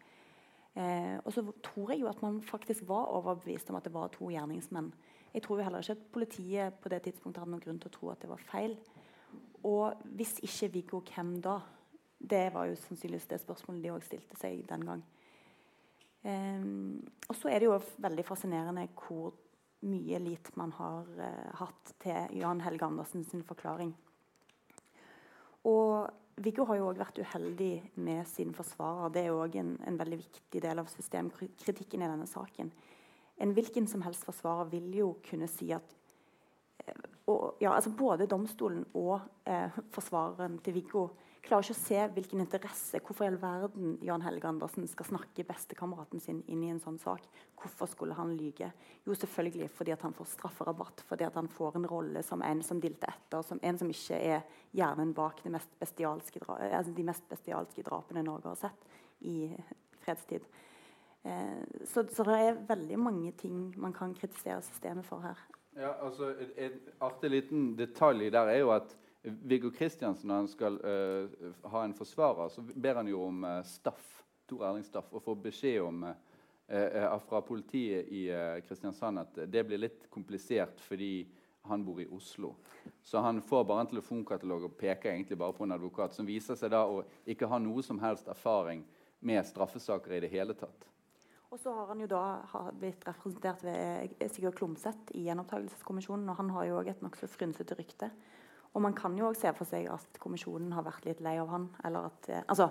[0.78, 4.12] eh, Og så tror jeg jo at man faktisk var overbevist om at det var
[4.14, 4.92] to gjerningsmenn.
[5.34, 8.12] Jeg tror heller ikke at politiet på det tidspunktet hadde noen grunn til å tro
[8.12, 8.76] at det var feil.
[9.68, 11.58] Og hvis ikke Viggo, hvem da?
[12.18, 15.02] Det var jo sannsynligvis det spørsmålet de òg stilte seg den gang.
[16.24, 16.98] Um,
[17.28, 19.36] og så er det jo veldig fascinerende hvor
[19.86, 23.92] mye lit man har uh, hatt til Jan Helge Andersen sin forklaring.
[25.68, 26.08] Og
[26.42, 27.72] Viggo har jo òg vært uheldig
[28.02, 29.12] med sin forsvarer.
[29.14, 32.72] Det er òg en, en, veldig viktig del av systemkritikken i denne saken
[33.38, 35.94] en hvilken som helst forsvarer vil jo kunne si at
[36.84, 41.08] eh, og, ja, altså Både domstolen og eh, forsvareren til Viggo
[41.48, 45.46] klarer ikke å se hvilken interesse Hvorfor i all verden Jan Helge Andersen skal snakke
[45.48, 47.24] bestekameraten sin inn i en sånn sak.
[47.58, 48.70] Hvorfor skulle han lyge?
[49.06, 51.02] Jo, selvfølgelig fordi at han får strafferabatt.
[51.08, 53.44] Fordi at han får en rolle som en som dilter etter.
[53.46, 58.60] Som en som ikke er hjernen bak mest altså de mest bestialske drapene Norge har
[58.66, 58.88] sett
[59.28, 59.38] i
[60.04, 60.44] fredstid.
[61.24, 65.40] Eh, så, så, det er veldig mange ting man kan kritisere systemet for her.
[65.78, 70.78] Ja, altså En artig liten detalj der er jo at Viggo Kristiansen, når han skal
[70.78, 75.22] uh, ha en forsvarer, så ber han jo om uh, Staff, Tor Erling Staff og
[75.22, 78.28] får beskjed om uh, fra politiet i
[78.68, 81.26] Kristiansand at det blir litt komplisert fordi
[81.68, 82.54] han bor i Oslo.
[83.02, 86.56] Så han får bare en telefonkatalog og peker egentlig bare på en advokat, som viser
[86.56, 88.84] seg da å ikke ha noe som helst erfaring
[89.20, 90.86] med straffesaker i det hele tatt.
[91.48, 92.22] Og så har han jo da
[92.76, 96.28] blitt representert ved Sigurd Klomsæt i Gjenopptakelseskommisjonen.
[96.28, 98.10] Og han har jo òg et nokså frynsete rykte.
[98.76, 101.48] Og man kan jo òg se for seg at kommisjonen har vært litt lei av
[101.48, 101.70] han.
[101.84, 102.68] eller at, eh, altså,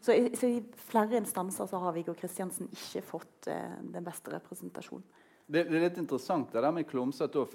[0.00, 4.32] så i, så i, flere instanser så har Viggo Kristiansen ikke fått eh, den beste
[4.32, 5.04] representasjonen.
[5.46, 7.52] Det, det, er litt interessant det der med Klomsæt òg.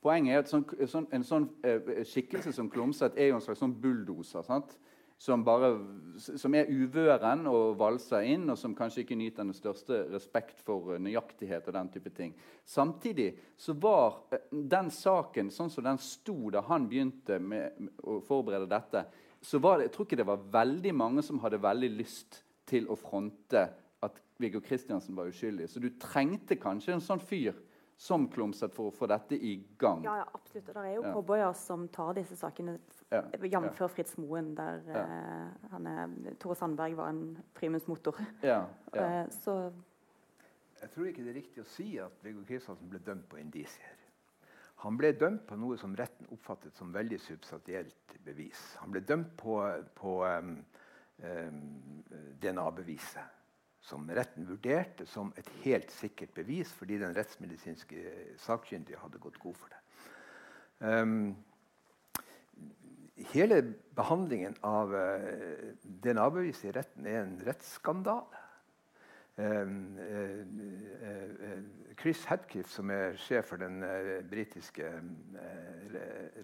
[0.00, 3.58] poenget er at sånn, sånn, en sånn eh, skikkelse som Klomsæt er jo en slags
[3.58, 4.42] sånn bulldoser.
[4.46, 4.78] sant?
[5.18, 5.70] Som, bare,
[6.20, 10.92] som er uvøren og valser inn, og som kanskje ikke nyter den største respekt for
[10.94, 11.68] eh, nøyaktighet.
[11.68, 12.34] og den type ting.
[12.64, 18.20] Samtidig så var eh, den saken sånn som den sto da han begynte med, å
[18.20, 19.06] forberede dette,
[19.40, 22.88] så var det, jeg tror ikke det var veldig mange som hadde veldig lyst til
[22.90, 23.62] å fronte
[24.04, 25.68] at Viggo Kristiansen var uskyldig.
[25.70, 27.56] Så du trengte kanskje en sånn fyr
[27.96, 30.02] som Klomsæt for å få dette i gang.
[30.04, 30.68] Ja, ja absolutt.
[30.68, 31.52] Det er jo ja.
[31.56, 32.76] som tar disse sakene,
[33.10, 33.22] ja.
[33.32, 33.46] jf.
[33.80, 33.88] Ja.
[33.88, 38.20] Fritz Moen, der uh, han er, Tore Sandberg var en primus motor.
[38.44, 38.64] Ja.
[38.92, 39.72] Uh, så
[40.82, 43.94] Jeg tror ikke det er riktig å si at Viggo Kristiansen ble dømt på indisier.
[44.84, 48.60] Han ble dømt på noe som retten oppfattet som veldig substantielt bevis.
[48.82, 49.56] Han ble dømt på,
[49.96, 50.52] på um,
[51.24, 51.62] um,
[52.44, 53.35] DNA-beviset
[53.86, 58.02] som retten vurderte som et helt sikkert bevis fordi den rettsmedisinske
[58.42, 59.82] sakkyndige hadde gått god for det.
[60.78, 61.36] Um,
[63.32, 63.62] hele
[63.96, 65.70] behandlingen av uh,
[66.02, 68.42] DNA-beviset i retten er en rettsskandale.
[69.36, 70.42] Um, uh,
[71.06, 71.62] uh,
[72.00, 73.80] Chris Hadcliffe, som er sjef for den
[74.28, 74.90] britiske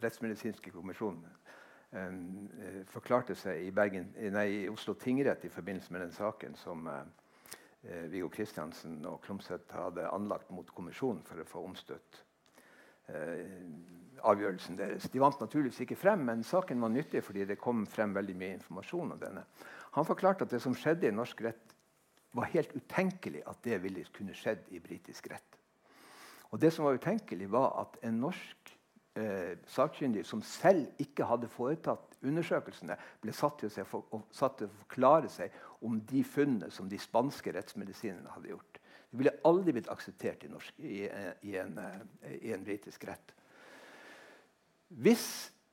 [0.01, 1.27] rettsmedisinske kommisjonen,
[1.93, 2.49] um,
[2.89, 6.89] forklarte seg i, Bergen, nei, i, Oslo tingrett i forbindelse med den saken som
[7.87, 12.23] eh, Viggo Kristiansen og Klomsæt hadde anlagt mot kommisjonen for å få omstøtt
[13.13, 13.47] eh,
[14.23, 15.09] avgjørelsen deres.
[15.11, 18.59] De vant naturligvis ikke frem, men saken var nyttig fordi det kom frem veldig mye
[18.59, 19.47] informasjon om denne.
[19.97, 21.73] Han forklarte at det som skjedde i norsk rett,
[22.33, 25.59] var helt utenkelig at det ville kunne skjedd i britisk rett.
[26.53, 28.73] Og det som var utenkelig, var at en norsk
[29.19, 34.83] eh, sakkyndig som selv ikke hadde foretatt undersøkelsene, ble satt til, for, satt til, å
[34.85, 35.55] forklare seg
[35.85, 38.81] om de funnene som de spanske rettsmedisinerne hadde gjort.
[39.13, 41.03] Det ville aldri blitt akseptert i, norsk, i,
[41.49, 43.35] i en, eh, i en britisk rett.
[45.03, 45.27] Hvis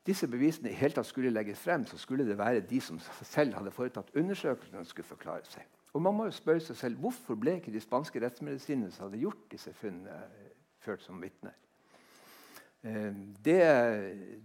[0.07, 3.55] disse bevisene i hele tatt skulle legges frem, så skulle det være de som selv
[3.59, 5.67] hadde foretatt undersøkelsene, skulle forklare seg.
[5.93, 9.23] Og man må jo spørre seg selv, Hvorfor ble ikke de spanske rettsmedisinerne som hadde
[9.23, 10.19] gjort disse funnene,
[10.83, 11.55] ført som vitner?
[12.81, 13.11] Eh,
[13.43, 13.61] det,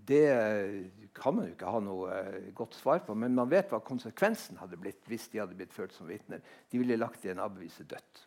[0.07, 0.27] det,
[1.15, 4.59] kan man jo ikke ha noe eh, godt svar på, men man vet hva konsekvensen
[4.59, 6.43] hadde blitt hvis de hadde blitt ført som vitner.
[6.71, 8.25] De ville lagt DNA-beviset dødt.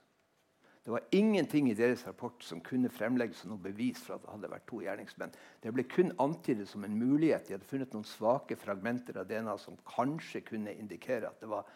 [0.88, 4.32] Det var ingenting i deres rapport som kunne fremlegges som noe bevis for at det
[4.32, 5.34] hadde vært to gjerningsmenn.
[5.60, 7.44] Det ble kun antydet som en mulighet.
[7.44, 11.68] De hadde funnet noen svake fragmenter av DNA som kanskje kunne indikere at det var,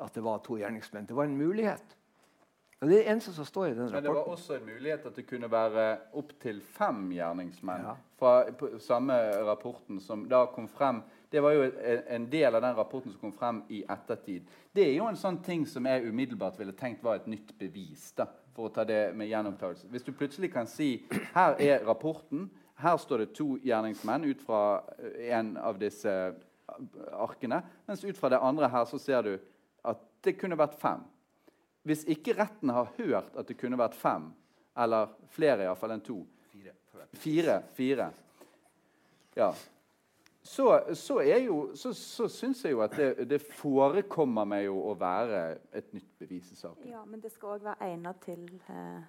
[0.00, 1.10] at det var to gjerningsmenn.
[1.10, 1.97] Det var en mulighet.
[2.78, 3.94] Det er det eneste som står i den rapporten.
[3.94, 5.86] Men det var også en mulighet at det kunne være
[6.20, 7.94] opptil fem gjerningsmenn ja.
[8.20, 8.34] fra
[8.78, 9.16] samme
[9.48, 11.00] rapporten som da kom frem.
[11.28, 11.64] Det var jo
[12.06, 14.46] en del av den rapporten som kom frem i ettertid.
[14.72, 18.12] Det er jo en sånn ting som jeg umiddelbart ville tenkt var et nytt bevis.
[18.14, 19.90] da, for å ta det med gjenopptakelse.
[19.90, 21.02] Hvis du plutselig kan si
[21.34, 22.46] her er rapporten,
[22.78, 26.14] her står det to gjerningsmenn ut fra eh, en av disse
[27.10, 29.32] arkene, mens ut fra det andre her så ser du
[29.82, 31.02] at det kunne vært fem.
[31.88, 34.28] Hvis ikke retten har hørt at det kunne vært fem,
[34.78, 36.74] eller flere iallfall enn to Fire.
[37.12, 38.06] Fire, fire.
[39.36, 39.52] Ja.
[40.42, 44.94] Så, så, jo, så, så syns jeg jo at det, det, forekommer meg jo å
[44.98, 45.42] være
[45.76, 46.88] et nytt bevis i saken.
[46.88, 49.02] Ja, Men det skal òg være egnet til eh,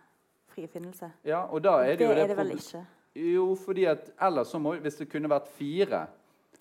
[0.51, 1.11] frifinnelse.
[1.27, 2.83] Ja, og da er det, det jo det er det vel ikke?
[3.19, 6.03] Jo, fordi at ellers så må Hvis det kunne vært fire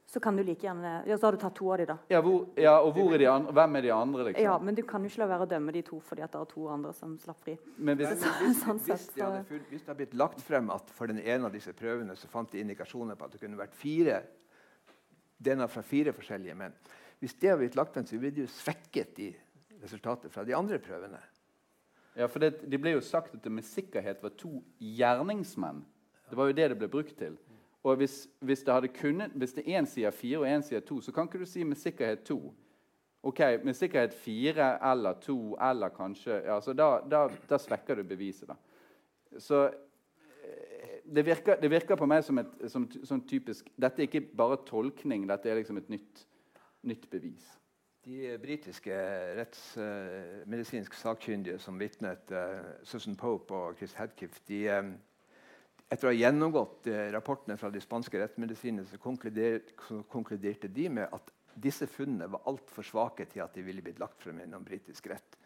[0.08, 1.98] så kan du like gjerne ja, Så har du tatt to av de da.
[2.08, 4.24] Ja, hvor, ja og er andre, hvem er de andre?
[4.28, 4.44] liksom?
[4.44, 6.40] Ja, Men du kan jo ikke la være å dømme de to fordi at det
[6.40, 7.58] er to andre som slapp fri.
[7.76, 10.88] Men hvis, så, hvis, sånn hvis, det hadde, hvis, det hadde blitt lagt frem at
[10.96, 13.76] for den ene av disse prøvene så fant de indikasjoner på at det kunne vært
[13.76, 14.22] fire
[15.38, 16.78] DNA fra fire forskjellige menn.
[17.20, 19.28] Hvis det hadde blitt lagt frem, så ville det jo svekket de
[19.82, 21.20] resultatet fra de andre prøvene.
[22.16, 25.84] Ja, for det, det ble jo sagt at det med sikkerhet var to gjerningsmenn.
[26.30, 27.36] Det var jo det det ble brukt til.
[27.82, 31.00] Og hvis, hvis det hadde kunnet, hvis det én sier fire og én sier to,
[31.00, 32.54] så kan ikke du si med sikkerhet to.
[33.22, 38.02] Ok, Med sikkerhet fire eller to eller kanskje ja, så da, da, da svekker du
[38.02, 38.48] beviset.
[38.48, 38.54] da.
[39.38, 44.08] Så eh, det virker, det virker, på meg som et som, som typisk Dette er
[44.08, 46.26] ikke bare tolkning, dette er liksom et nytt,
[46.82, 47.58] nytt bevis.
[48.06, 48.94] De britiske
[49.36, 54.94] rettsmedisinske uh, sakkyndige som vitnet, uh, Susan Pope og Chris Hadkiff, de, um,
[55.88, 61.32] etter å ha gjennomgått uh, rapportene fra de spanske rettsmedisinene, så konkluderte, de med at
[61.58, 65.38] disse funnene var altfor svake til at de ville blitt lagt frem gjennom britisk rett.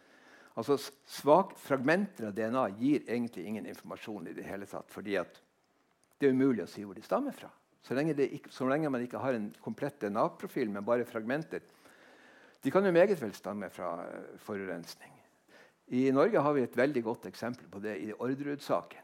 [0.59, 0.77] Altså,
[1.09, 4.91] svak, Fragmenter av DNA gir egentlig ingen informasjon i det hele tatt.
[4.93, 7.49] fordi det er umulig å si hvor de stammer fra.
[7.83, 11.65] Så lenge, ikke, så lenge man ikke har en komplett DNA-profil, men bare fragmenter.
[12.63, 15.17] De kan jo meget vel stamme fra uh, forurensning.
[15.93, 19.02] I Norge har vi et veldig godt eksempel på det i Orderud-saken.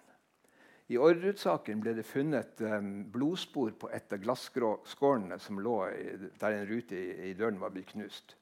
[0.89, 5.75] I Orderud-saken ble det funnet um, blodspor på et av glasskårene som lå
[6.41, 6.97] der en rute
[7.29, 8.33] i, døren var blitt knust.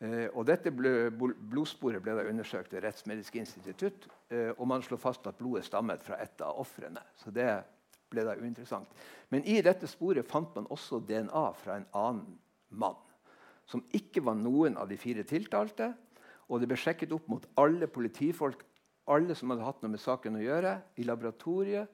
[0.00, 5.26] Eh, og dette blodsporet ble da undersøkt ved Rettsmedisinsk institutt, eh, og man slo fast
[5.28, 7.02] at blodet stammet fra et av ofrene.
[7.20, 7.48] Så det
[8.12, 8.88] ble da uinteressant.
[9.28, 12.96] Men i dette sporet fant man også DNA fra en annen mann.
[13.68, 15.92] Som ikke var noen av de fire tiltalte.
[16.48, 18.64] Og det ble sjekket opp mot alle politifolk
[19.10, 20.74] alle som hadde hatt noe med saken å gjøre.
[21.00, 21.88] I laboratoriet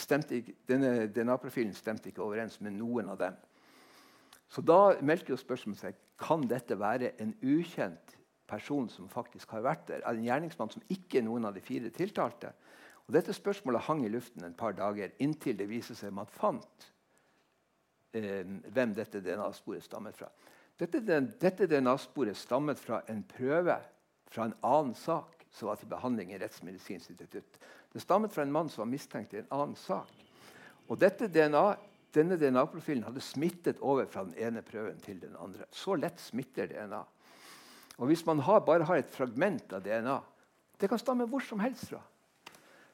[0.00, 3.36] ikke, denne DNA-profilen stemte ikke overens med noen av dem.
[4.50, 8.16] Så da meldte jo spørsmålet seg kan dette være en ukjent
[8.50, 10.04] person som faktisk har vært der.
[10.08, 12.52] En gjerningsmann som ikke er noen av de fire tiltalte.
[13.06, 16.88] Og Dette spørsmålet hang i luften en par dager inntil det viste seg man fant
[18.14, 20.30] eh, hvem dette DNA-sporet stammet fra.
[20.80, 23.76] Dette, dette DNA-sporet stammet fra en prøve
[24.30, 27.60] fra en annen sak som var til behandling i Rettsmedisinsk institutt.
[27.92, 30.10] Det stammet fra en mann som var mistenkt i en annen sak.
[30.90, 31.64] Og DNA
[32.14, 35.66] denne DNA-profilen hadde smittet over fra den ene prøven til den andre.
[35.70, 37.02] Så lett smitter DNA.
[38.00, 40.18] Og Hvis man har, bare har et fragment av DNA,
[40.80, 42.00] det kan stamme hvor som helst fra.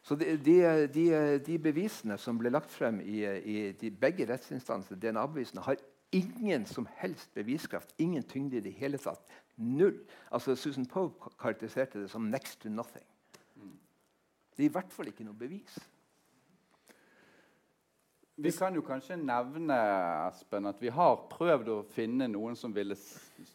[0.02, 1.06] Så de, de, de,
[1.46, 5.80] de bevisene som ble lagt frem i, i begge rettsinstansene, DNA-bevisene, har
[6.14, 7.94] ingen som helst beviskraft.
[7.98, 9.22] Ingen tyngde i det hele tatt.
[9.56, 10.00] Null.
[10.30, 13.06] Altså Susan Pope karakteriserte det som 'next to nothing'.
[14.56, 15.78] Det er i hvert fall ikke noe bevis.
[18.36, 19.76] Vi kan jo kanskje nevne
[20.28, 22.96] Espen, at vi har prøvd å finne noen som ville,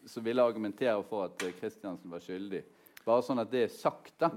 [0.05, 2.63] som ville argumentere for at Kristiansen var skyldig.
[3.05, 4.15] Bare sånn at det er sagt.
[4.19, 4.31] da.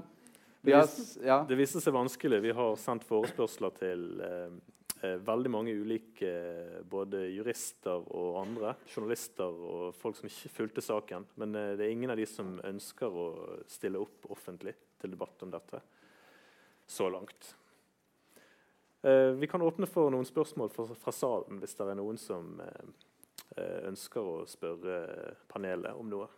[0.64, 1.42] Det viste, ja.
[1.48, 2.42] det viste seg vanskelig.
[2.44, 4.83] Vi har sendt forespørsler til eh, eh,
[5.24, 8.74] veldig mange ulike eh, både jurister og andre.
[8.90, 11.26] Journalister og folk som ikke fulgte saken.
[11.40, 13.26] Men eh, det er ingen av de som ønsker å
[13.70, 15.82] stille opp offentlig til debatt om dette
[16.86, 17.54] så langt.
[19.04, 22.54] Eh, vi kan åpne for noen spørsmål fra, fra salen hvis det er noen som
[22.64, 22.86] eh,
[23.58, 26.30] eh, ønsker å spørre panelet om noe.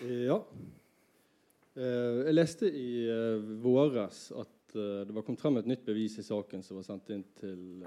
[0.00, 0.40] Ja.
[1.74, 3.06] Jeg leste i
[3.62, 7.24] våres at det var kommet frem et nytt bevis i saken som var sendt inn
[7.38, 7.84] til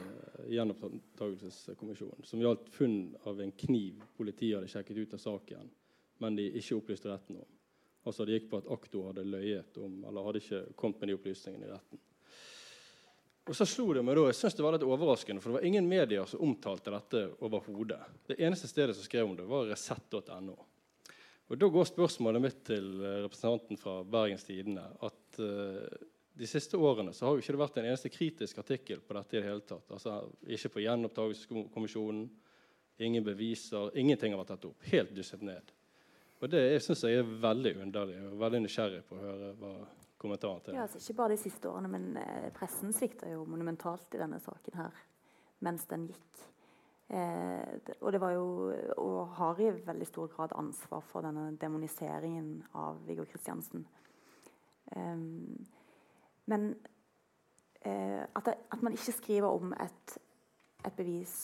[0.51, 5.71] gjenopptakelseskommisjonen, som gjaldt funn av en kniv politiet hadde sjekket ut av saken
[6.23, 7.51] men de ikke opplyste retten om.
[8.07, 11.17] Altså Det gikk på at aktor hadde løyet om, eller hadde ikke kommet med de
[11.17, 12.01] opplysningene i retten.
[13.43, 15.67] Og så slo det meg da, Jeg synes det var litt overraskende, for det var
[15.67, 17.99] ingen medier som omtalte dette overhodet.
[18.27, 20.55] Det eneste stedet som skrev om det, var resett.no.
[21.51, 26.79] Og Da går spørsmålet mitt til eh, representanten fra Bergens Tidende at uh, de siste
[26.79, 29.49] årene så har jo ikke det vært en eneste kritisk artikkel på dette i det
[29.49, 29.91] hele tatt.
[29.93, 30.15] Altså
[30.55, 32.23] Ikke på Gjenopptakelseskommisjonen,
[33.05, 34.87] ingen beviser, ingenting har vært tatt opp.
[34.89, 35.73] Helt dysset ned.
[36.41, 38.17] Og Det syns jeg er veldig underlig.
[38.31, 39.73] og veldig nysgjerrig på å høre hva
[40.23, 44.15] kommentaren til ja, altså, Ikke bare de siste årene, men eh, pressen svikta jo monumentalt
[44.15, 45.03] i denne saken her
[45.63, 46.41] mens den gikk.
[47.13, 52.63] Eh, og det var jo Og har i veldig stor grad ansvar for denne demoniseringen
[52.73, 53.85] av Viggo Kristiansen.
[54.95, 55.17] Eh,
[56.45, 56.75] men
[57.85, 60.17] eh, at, det, at, man ikke skriver om et,
[60.85, 61.35] et bevis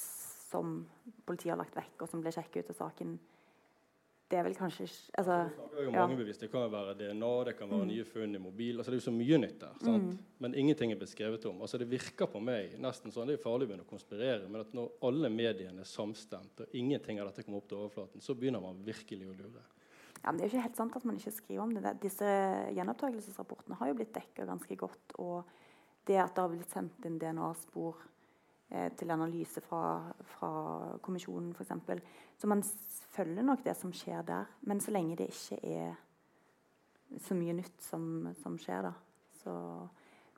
[0.49, 0.87] som
[1.25, 3.19] politiet har lagt vekk, og som ble sjekket ut av saken,
[4.29, 4.85] det er vel kanskje
[5.17, 5.37] altså,
[5.73, 6.37] Det er mange bevis.
[6.37, 7.89] Det kan være DNA, det kan være mm.
[7.89, 8.77] nye funn i mobil.
[8.77, 9.79] altså Det er jo så mye nytt der.
[9.81, 10.11] Mm.
[10.45, 11.61] Men ingenting er beskrevet om.
[11.61, 14.61] altså Det virker på meg nesten sånn, det er farlig å begynne å konspirere, men
[14.61, 18.37] at når alle mediene er samstemt, og ingenting av dette kommer opp til overflaten, så
[18.37, 19.65] begynner man virkelig å lure.
[20.21, 21.95] ja, Det er jo ikke helt sant at man ikke skriver om det.
[22.05, 22.29] Disse
[22.77, 25.17] gjenopptakelsesrapportene har jo blitt dekka ganske godt.
[25.17, 25.49] Og
[26.05, 27.97] det at det har blitt sendt inn DNA-spor
[28.69, 30.49] til analyse fra, fra
[31.01, 31.71] kommisjonen f.eks.
[32.37, 32.61] Så man
[33.15, 34.51] følger nok det som skjer der.
[34.61, 35.95] Men så lenge det ikke er
[37.17, 38.03] så mye nytt som,
[38.43, 38.93] som skjer, da.
[39.41, 39.53] Så,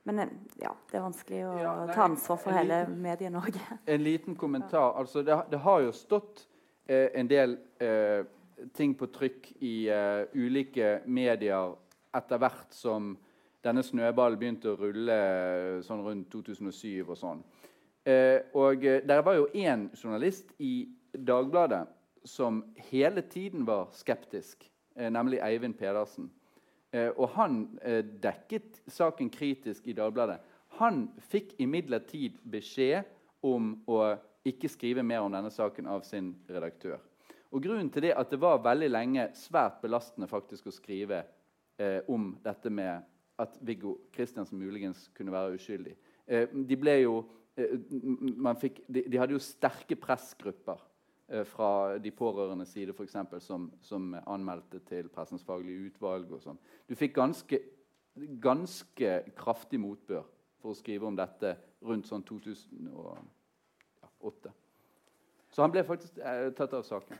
[0.08, 3.62] men eh, ja, det er vanskelig å Ja, nei, ta ansvar for hele Medie-Norge.
[3.94, 4.94] En liten kommentar.
[4.98, 6.46] Altså, det, det har jo stått
[6.86, 8.24] eh, en del eh,
[8.76, 11.76] ting på trykk i eh, ulike medier
[12.16, 13.14] etter hvert som
[13.62, 17.44] denne snøballen begynte å rulle eh, sånn rundt 2007 og sånn.
[18.04, 21.86] Eh, og eh, der var jo én journalist i Dagbladet
[22.24, 26.30] som hele tiden var skeptisk, eh, nemlig Eivind Pedersen.
[27.16, 27.78] Og han
[28.20, 30.42] dekket saken kritisk i Dagbladet.
[30.76, 33.08] Han fikk imidlertid beskjed
[33.40, 36.98] om å ikke skrive mer om denne saken av sin redaktør.
[37.52, 41.22] Og Grunnen til det at det var veldig lenge svært belastende faktisk å skrive
[41.80, 43.04] eh, om dette med
[43.42, 45.94] at Viggo Kristiansen muligens kunne være uskyldig.
[46.26, 47.18] Eh, de ble jo
[47.56, 50.80] fikk, de, de hadde jo sterke pressgrupper
[51.28, 56.32] eh, fra de pårørendes side for eksempel, som, som anmeldte til Pressens faglige utvalg.
[56.32, 56.58] og sånn.
[56.88, 57.60] Du fikk ganske,
[58.42, 60.24] ganske kraftig motbør
[60.62, 64.52] for å skrive om dette rundt sånn 2008.
[65.52, 67.18] Så han ble faktisk eh, tatt av saken.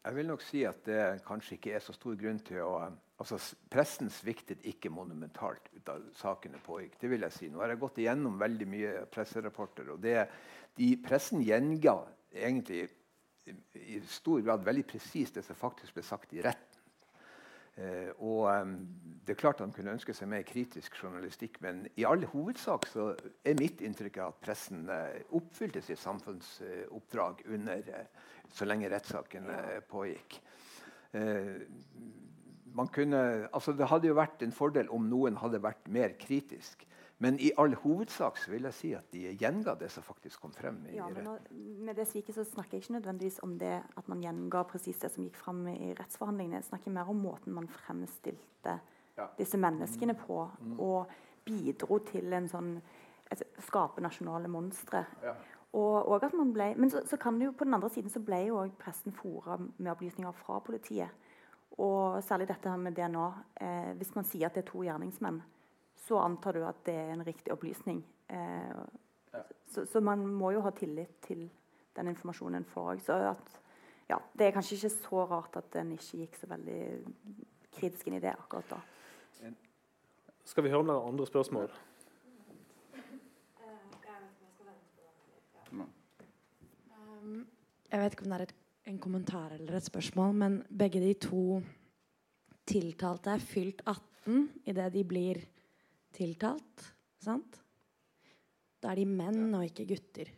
[0.00, 2.88] Jeg vil nok si at det kanskje ikke er så stor grunn til å
[3.20, 3.38] altså
[3.70, 6.96] Pressen sviktet ikke monumentalt da sakene pågikk.
[7.00, 7.50] det vil jeg si.
[7.50, 9.92] Nå har jeg gått igjennom veldig mye presserapporter.
[9.92, 10.28] og det,
[10.76, 11.98] de Pressen gjenga
[12.32, 12.88] egentlig
[13.74, 16.66] i, stor grad veldig presist det som faktisk ble sagt i retten.
[17.80, 18.72] Eh, og eh,
[19.26, 23.12] Det er klart han kunne ønske seg mer kritisk journalistikk, men i all hovedsak så
[23.46, 28.08] er mitt inntrykk at pressen eh, oppfylte sitt samfunnsoppdrag under eh,
[28.52, 30.40] så lenge rettssaken eh, pågikk.
[31.12, 31.60] Eh,
[32.92, 36.86] kunne, altså det hadde jo vært en fordel om noen hadde vært mer kritisk.
[37.20, 40.54] Men i all hovedsak så vil jeg si at de gjenga det som faktisk kom
[40.56, 40.78] frem.
[40.88, 41.34] i Ja, men nå,
[41.84, 45.10] med det sviket så snakker jeg ikke nødvendigvis om det at man gjenga presis det
[45.12, 46.62] som gikk frem i rettsforhandlingene.
[46.62, 48.78] Jeg snakker mer om måten man fremstilte
[49.18, 49.26] Ja.
[49.36, 50.48] disse menneskene på,
[50.78, 51.10] og
[51.44, 52.80] bidro til en sånn
[53.30, 55.04] et, skape nasjonale monstre.
[55.22, 55.34] Ja.
[55.72, 58.10] Og, og at man ble, men så, så kan det jo på den andre siden
[58.10, 61.19] så ble jo også pressen fora med opplysninger fra politiet.
[61.80, 63.26] Og særlig dette her med DNA.
[63.60, 65.40] Eh, hvis man sier at det er to gjerningsmenn,
[65.96, 68.02] så antar du at det er en riktig opplysning.
[68.28, 71.46] Eh, så, så man må jo ha tillit til
[71.96, 73.00] den informasjonen en får.
[73.06, 73.60] Så at,
[74.10, 76.80] ja, det er kanskje ikke så rart at en ikke gikk så veldig
[77.76, 78.80] kritisk inn i det akkurat da.
[80.50, 81.70] Skal vi høre om det er andre spørsmål?
[86.90, 87.46] Um,
[87.92, 88.54] Jeg vet ikke om det er et,
[88.90, 91.60] en kommentar eller et spørsmål, men begge de to
[92.66, 95.40] tiltalte er fylt 18 idet de blir
[96.14, 96.86] tiltalt.
[97.22, 97.60] Sant?
[98.80, 100.32] Da er de menn og ikke gutter.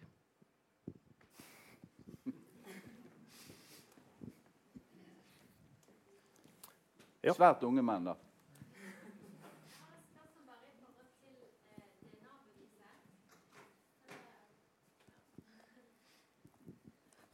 [7.23, 7.33] Ja.
[7.37, 8.17] Svært unge menn, da.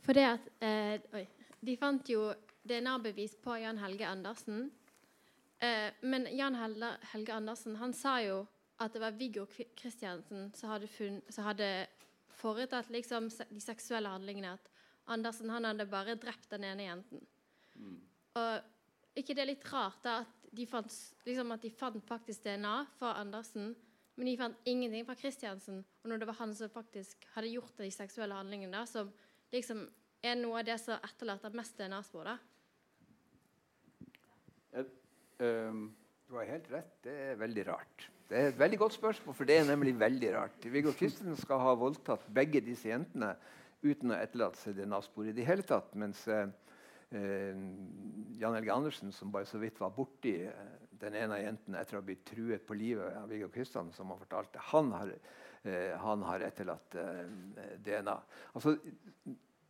[0.09, 1.27] For det at eh, Oi.
[1.61, 2.31] De fant jo
[2.65, 4.71] DNA-bevis på Jan Helge Andersen.
[5.61, 8.39] Eh, men Jan Helge, Andersen han sa jo
[8.81, 9.45] at det var Viggo
[9.77, 10.89] Kristiansen som hadde,
[11.29, 11.69] som hadde
[12.39, 14.55] foretatt liksom, de seksuelle handlingene.
[14.57, 14.73] At
[15.13, 17.29] Andersen han hadde bare drept den ene jenten.
[18.39, 20.89] Og ikke det er litt rart da at de fant,
[21.29, 23.75] liksom at de fant faktisk DNA fra Andersen,
[24.17, 25.83] men de fant ingenting fra Kristiansen.
[26.01, 29.13] Og når det var han som faktisk hadde gjort de seksuelle handlingene, da, som
[29.53, 29.85] liksom
[30.23, 32.39] er noe av det som etterlater mest DNA-spor, da.
[35.39, 35.89] Um,
[36.29, 36.91] Du har helt rett.
[37.03, 38.09] Det er veldig rart.
[38.29, 40.67] Det er et veldig godt spørsmål, for det er nemlig veldig rart.
[40.69, 43.31] Viggo Kristensen skal ha voldtatt begge disse jentene
[43.81, 45.95] uten å etterlate seg DNA-spor i det hele tatt.
[45.97, 46.27] Mens
[47.09, 47.57] Uh,
[48.37, 51.97] Jan Helge Andersen, som bare så vidt var borti uh, den ene av jentene etter
[51.97, 55.15] å ha blitt truet på livet av Viggo Kristian, som han fortalte, han har,
[55.65, 57.23] uh, han har etterlatt eh,
[57.87, 58.17] DNA.
[58.53, 58.75] Altså,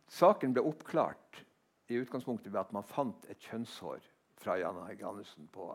[0.09, 1.43] saken ble oppklart
[1.89, 4.03] i utgangspunktet ved at man fant et kjønnshår
[4.39, 5.69] fra Jan Helge Andersen på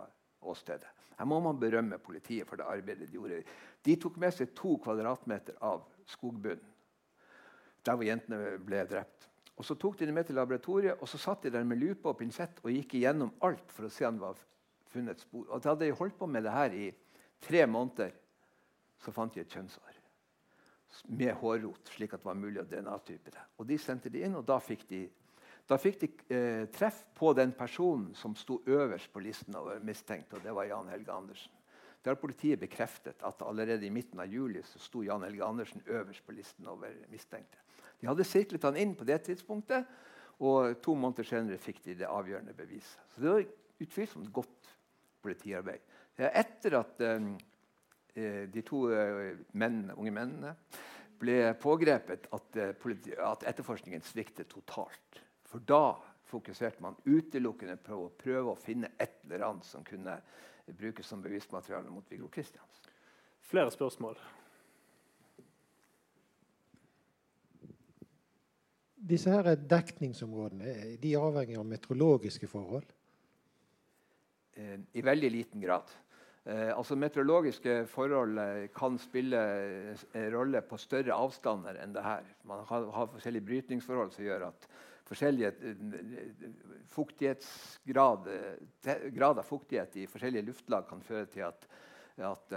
[0.44, 0.88] åstedet.
[1.18, 3.42] Her må man berømme politiet for det arbeidet de gjorde.
[3.86, 6.72] De tok med seg to kvadratmeter av skogbunnen
[7.84, 9.28] der hvor jentene ble drept.
[9.60, 12.08] Og Så tok de det med til laboratoriet og så satt de der med lupe
[12.08, 14.40] og pinsett og gikk igjennom alt for å se om det var
[14.90, 15.44] funnet spor.
[15.50, 16.88] Og Da hadde de holdt på med det her i
[17.44, 18.14] tre måneder,
[18.98, 19.93] så fant de et kjønnshår
[21.08, 23.44] med hårrot, slik at det var mulig å DNA-type det.
[23.58, 25.06] Og De sendte det inn, og da fikk de
[25.64, 30.36] Da fikk de eh, treff på den personen som sto øverst på listen over mistenkte,
[30.36, 31.52] og det var Jan Helge Andersen.
[32.02, 35.80] Det har politiet bekreftet at allerede i midten av juli så sto Jan Helge Andersen
[35.86, 37.56] øverst på listen over mistenkte.
[37.96, 39.88] De hadde sirklet han inn på det tidspunktet,
[40.44, 43.00] og to måneder senere fikk de det avgjørende beviset.
[43.14, 43.48] Så det var
[43.86, 44.70] utvilsomt godt
[45.24, 45.80] politiarbeid.
[46.20, 47.32] Er etter at eh
[48.14, 50.54] de to eh, mennene, unge mennene
[51.18, 55.20] ble pågrepet, at, eh, politi, at etterforskningen sviktet totalt.
[55.48, 55.96] For da
[56.30, 60.18] fokuserte man utelukkende på å prøve å finne et eller annet som kunne
[60.66, 62.90] brukes som bevismateriale mot Viggo Kristiansen.
[63.44, 64.18] Flere spørsmål?
[69.04, 72.88] Disse her dekningsområdene de avhenger av meteorologiske forhold?
[74.56, 75.90] Eh, I veldig liten grad.
[76.44, 79.38] Eh, altså Meteorologiske forhold eh, kan spille
[80.12, 82.26] en rolle på større avstander enn det her.
[82.44, 84.66] Man har, har forskjellige brytningsforhold som gjør at
[85.08, 85.54] forskjellige
[86.92, 88.28] fuktighetsgrad
[89.16, 91.66] grad av fuktighet i forskjellige luftlag kan føre til at,
[92.24, 92.54] at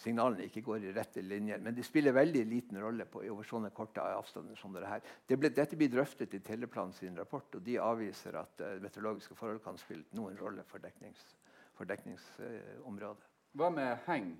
[0.00, 1.60] signalene ikke går i rette linjer.
[1.64, 5.04] Men de spiller veldig liten rolle på, over sånne korte avstander som det her.
[5.28, 9.60] Det ble, dette blir drøftet i Teleplan sin rapport, og de avviser at meteorologiske forhold
[9.64, 11.28] kan spille noen rolle for, deknings,
[11.78, 13.24] for dekningsområdet.
[13.24, 14.32] Uh, Hva med heng?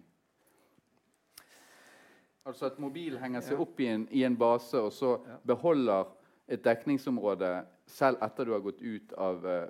[2.48, 5.16] Altså at mobil henger seg opp i en, i en base, og så
[5.46, 6.08] beholder
[6.48, 7.50] et dekningsområde
[7.88, 9.64] selv etter du har gått ut av uh,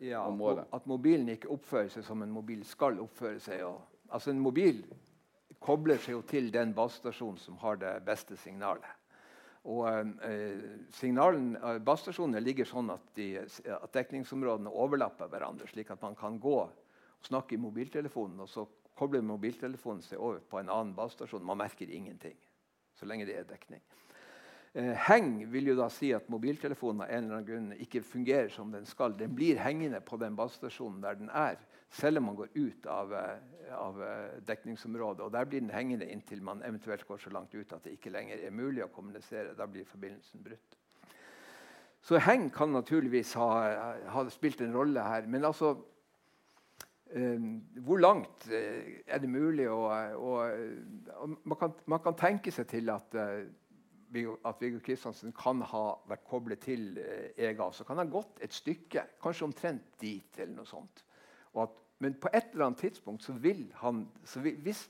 [0.00, 0.68] ja, området.
[0.74, 3.64] At mobilen ikke oppfører seg som en mobil skal oppføre seg.
[3.66, 4.84] Og, altså En mobil
[5.64, 8.86] kobler seg jo til den basestasjonen som har det beste signalet.
[9.64, 16.02] Og eh, signalen, eh, Basestasjonene ligger sånn at, de, at, dekningsområdene overlapper hverandre, slik at
[16.04, 16.58] man kan gå
[17.26, 21.44] snakke i mobiltelefonen, og så kobler mobiltelefonen seg over på en annen basestasjon.
[21.44, 22.36] Man merker ingenting
[22.94, 23.82] så lenge det er dekning.
[24.74, 28.50] Eh, heng vil jo da si at mobiltelefonen av en eller annen grunn ikke fungerer
[28.50, 29.14] som den skal.
[29.18, 31.60] Den blir hengende på den basestasjonen der den er,
[31.94, 35.26] selv om man går ut av, eh, av eh, dekningsområdet.
[35.26, 38.10] Og Der blir den hengende inntil man eventuelt går så langt ut at det ikke
[38.10, 39.54] lenger er mulig å kommunisere.
[39.54, 40.78] Da blir forbindelsen brutt.
[42.02, 45.26] Så heng kan naturligvis ha, ha spilt en rolle her.
[45.26, 45.76] Men altså
[47.14, 49.84] hvor langt eh, er det mulig å,
[50.18, 50.32] å
[51.44, 53.44] man, kan, man, kan, tenke seg til at, uh,
[54.48, 57.70] at Viggo Kristiansen kan ha vært koblet til uh, EGA.
[57.70, 60.40] Så kan han gått et stykke, kanskje omtrent dit.
[60.40, 61.04] eller noe sånt.
[61.62, 64.82] At, men på et eller annet tidspunkt så vil han så vil, Hvis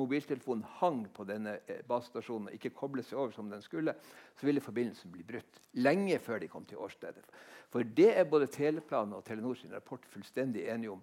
[0.00, 3.94] mobiltelefonen hang på denne basestasjonen og ikke koblet seg over som den skulle,
[4.38, 7.26] så ville forbindelsen bli brutt lenge før de kom til åstedet.
[7.70, 11.02] For det er både Teleplanen og Telenor sin rapport fullstendig enige om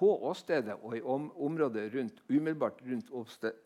[0.00, 3.10] på åstedet og i om, området rundt, umiddelbart rundt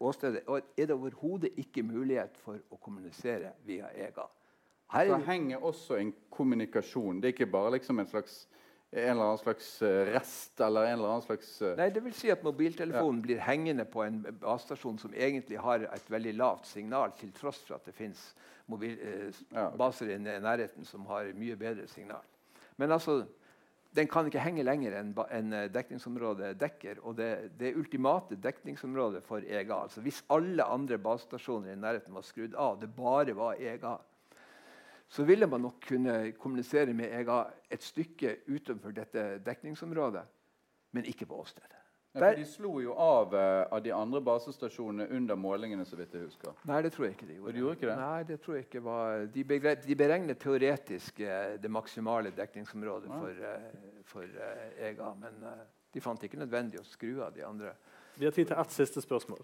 [0.01, 4.27] åstedet er det overhodet ikke mulighet for å kommunisere via EGA.
[4.95, 7.21] Her Så henger også en kommunikasjon.
[7.23, 8.45] Det er ikke bare liksom en slags
[8.95, 11.73] en eller annen slags eh, rest eller en eller annen slags uh...
[11.79, 13.25] Nei, det vil si at mobiltelefonen ja.
[13.27, 17.79] blir hengende på en basestasjon som egentlig har et veldig lavt signal, til tross for
[17.79, 18.23] at det fins
[18.71, 19.79] eh, ja, okay.
[19.81, 22.23] baser i nærheten som har mye bedre signal.
[22.79, 23.25] Men altså,
[23.95, 26.99] den kan ikke henge lenger enn en eh, dekningsområdet dekker.
[27.07, 27.31] Og det,
[27.61, 32.81] det ultimate dekningsområdet for EGA altså Hvis alle andre basestasjoner i nærheten var skrudd av,
[32.81, 33.97] det bare var EGA,
[35.09, 40.25] så ville man nok kunne kommunisere med EGA et stykke utenfor dette dekningsområdet,
[40.97, 41.84] men ikke på åstedet.
[42.15, 45.85] Ja, de slo jo av uh, av de andre basestasjonene under målingene.
[45.85, 46.53] så vidt jeg husker.
[46.71, 47.49] Nei, det tror jeg ikke de gjorde.
[47.49, 47.97] Og de gjorde ikke det?
[47.99, 49.25] Nei, det tror jeg ikke var...
[49.35, 49.73] De, begre...
[49.83, 53.19] de beregnet teoretisk uh, det maksimale dekningsområdet ja.
[53.19, 54.39] for, uh, for
[54.79, 55.11] EGA.
[55.25, 55.43] Men
[55.95, 57.75] de fant ikke nødvendig å skru av de andre.
[58.15, 59.43] Vi har tid til ett siste spørsmål.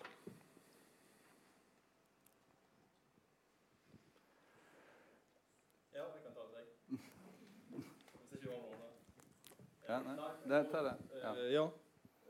[5.98, 6.66] Ja, vi kan ta det.
[7.74, 8.90] Hvis ikke du har noe
[9.90, 10.34] Ja, nei.
[10.46, 10.98] Det, ta det.
[11.18, 11.38] Ja.
[11.58, 11.70] ja.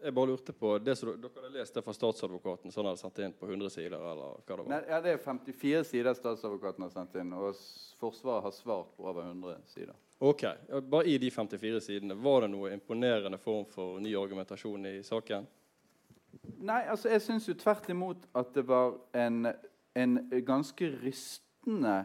[0.02, 3.02] Jeg bare lurte på, det som Dere hadde lest det fra statsadvokaten sånn han hadde
[3.02, 3.97] sendt inn på 100 sider?
[3.98, 4.68] eller hva Det var?
[4.72, 7.59] Nei, ja, det er 54 sider statsadvokaten har sendt inn, og
[8.01, 9.97] Forsvaret har svart på over 100 sider.
[10.18, 10.47] Ok,
[10.89, 15.48] Bare i de 54 sidene, var det noe imponerende form for ny argumentasjon i saken?
[16.60, 19.52] Nei, altså jeg syns jo tvert imot at det var en,
[19.97, 20.16] en
[20.47, 21.98] ganske rystende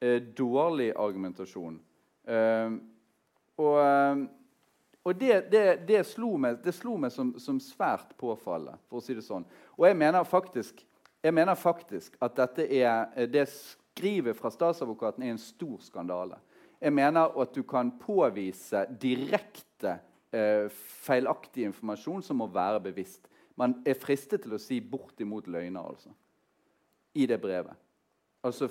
[0.00, 1.80] eh, dårlig argumentasjon.
[2.24, 2.80] Eh,
[3.60, 3.78] og...
[3.84, 4.26] Eh,
[5.06, 9.04] og det, det, det, slo meg, det slo meg som, som, svært påfallende, for å
[9.04, 9.44] si det sånn.
[9.78, 10.82] Og jeg mener faktisk,
[11.22, 16.40] jeg mener faktisk at dette er, det skrivet fra statsadvokaten er en stor skandale.
[16.82, 19.94] Jeg mener at du kan påvise direkte
[20.34, 20.66] eh,
[21.06, 23.30] feilaktig informasjon som må være bevisst.
[23.56, 26.10] Man er fristet til å si bortimot løgner altså,
[27.14, 27.78] i det brevet.
[28.42, 28.68] Altså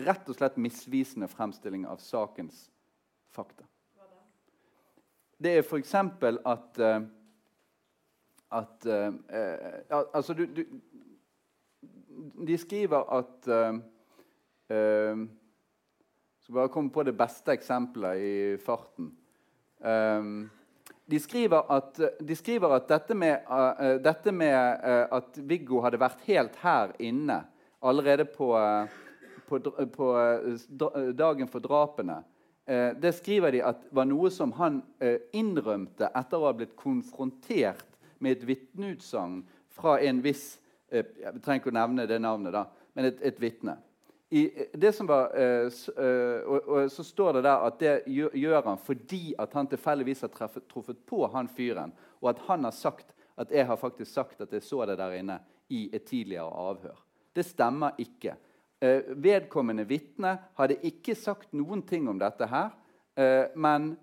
[0.00, 2.70] rett og slett misvisende fremstilling av sakens
[3.36, 3.68] fakta.
[5.38, 5.94] Det er f.eks.
[5.94, 6.80] at
[8.48, 10.64] at uh, uh, Altså, du, du,
[12.46, 13.48] De skriver at
[16.40, 19.12] Skal bare komme på det beste eksempelet i farten.
[19.84, 20.50] Um,
[21.10, 26.00] de skriver at, de skriver at dette med, uh, dette med uh, at Viggo hadde
[26.00, 27.42] vært helt her inne
[27.80, 28.88] allerede på, uh,
[29.48, 29.60] på,
[29.94, 30.08] på
[31.16, 32.20] dagen for drapene,
[32.68, 34.82] det skriver de at var noe som han
[35.32, 39.38] innrømte etter å ha blitt konfrontert med et vitneutsagn
[39.72, 40.58] fra en viss
[40.92, 42.66] Jeg trenger ikke å nevne det navnet, da,
[42.96, 43.78] men et, et vitne.
[44.92, 49.66] Som var, uh, og, Så står det der at det gjør, han fordi at han
[49.66, 50.32] tilfeldigvis har
[50.68, 54.52] truffet på han fyren, og at han har sagt at jeg har faktisk sagt at
[54.52, 55.38] jeg så det der inne
[55.68, 56.96] i et tidligere avhør.
[57.32, 58.34] Det stemmer ikke.
[58.78, 62.70] Uh, vedkommende vitne hadde ikke sagt noen ting om dette her.
[63.18, 63.96] eh, men,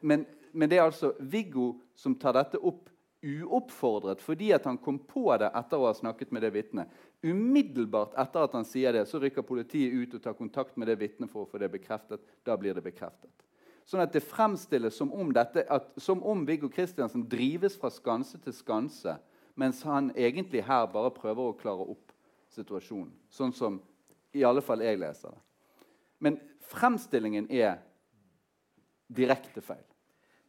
[0.00, 2.88] men, men, det er altså Viggo som tar dette opp
[3.26, 6.92] uoppfordret fordi at han kom på det etter å ha snakket med det vitnet.
[7.26, 10.98] Umiddelbart etter at han sier det, så rykker politiet ut og tar kontakt med det
[11.00, 12.22] vitnet for å få det bekreftet.
[12.46, 13.32] Da blir det bekreftet.
[13.86, 18.40] Sånn at det fremstilles som om, dette, at, som om Viggo Kristiansen drives fra skanse
[18.42, 19.14] til skanse,
[19.54, 22.15] mens han egentlig her bare prøver å klare opp
[22.56, 23.12] situasjonen.
[23.32, 23.80] Sånn som
[24.36, 25.42] i alle fall jeg leser det.
[26.24, 27.76] Men fremstillingen er
[29.06, 29.84] direkte feil.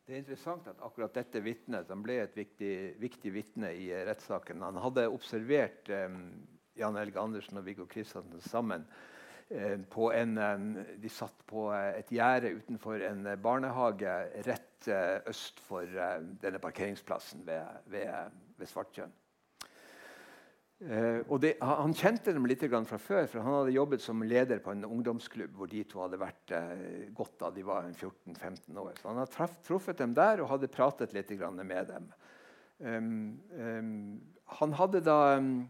[0.07, 4.63] Det er interessant at akkurat dette vitnet, han ble et viktig, viktig vitne i rettssaken,
[4.63, 6.21] han hadde observert um,
[6.79, 8.88] Jan Helge Andersen og Viggo Kristiansen sammen.
[9.49, 9.79] Eh,
[10.13, 14.15] en, de satt på eh, et gjerde utenfor en eh, barnehage
[14.47, 14.63] rett
[15.27, 15.88] øst for
[16.43, 19.13] denne parkeringsplassen ved, ved, ved Svartkjønn.
[20.78, 24.76] Og det, han kjente dem litt fra før, for han hadde jobbet som leder på
[24.76, 26.54] en ungdomsklubb hvor de to hadde vært
[27.18, 28.91] godt da de var 14-15 år.
[28.99, 32.12] Så han hadde truffet dem der og hadde pratet litt med dem.
[32.78, 34.22] Um, um,
[34.60, 35.66] han hadde da um,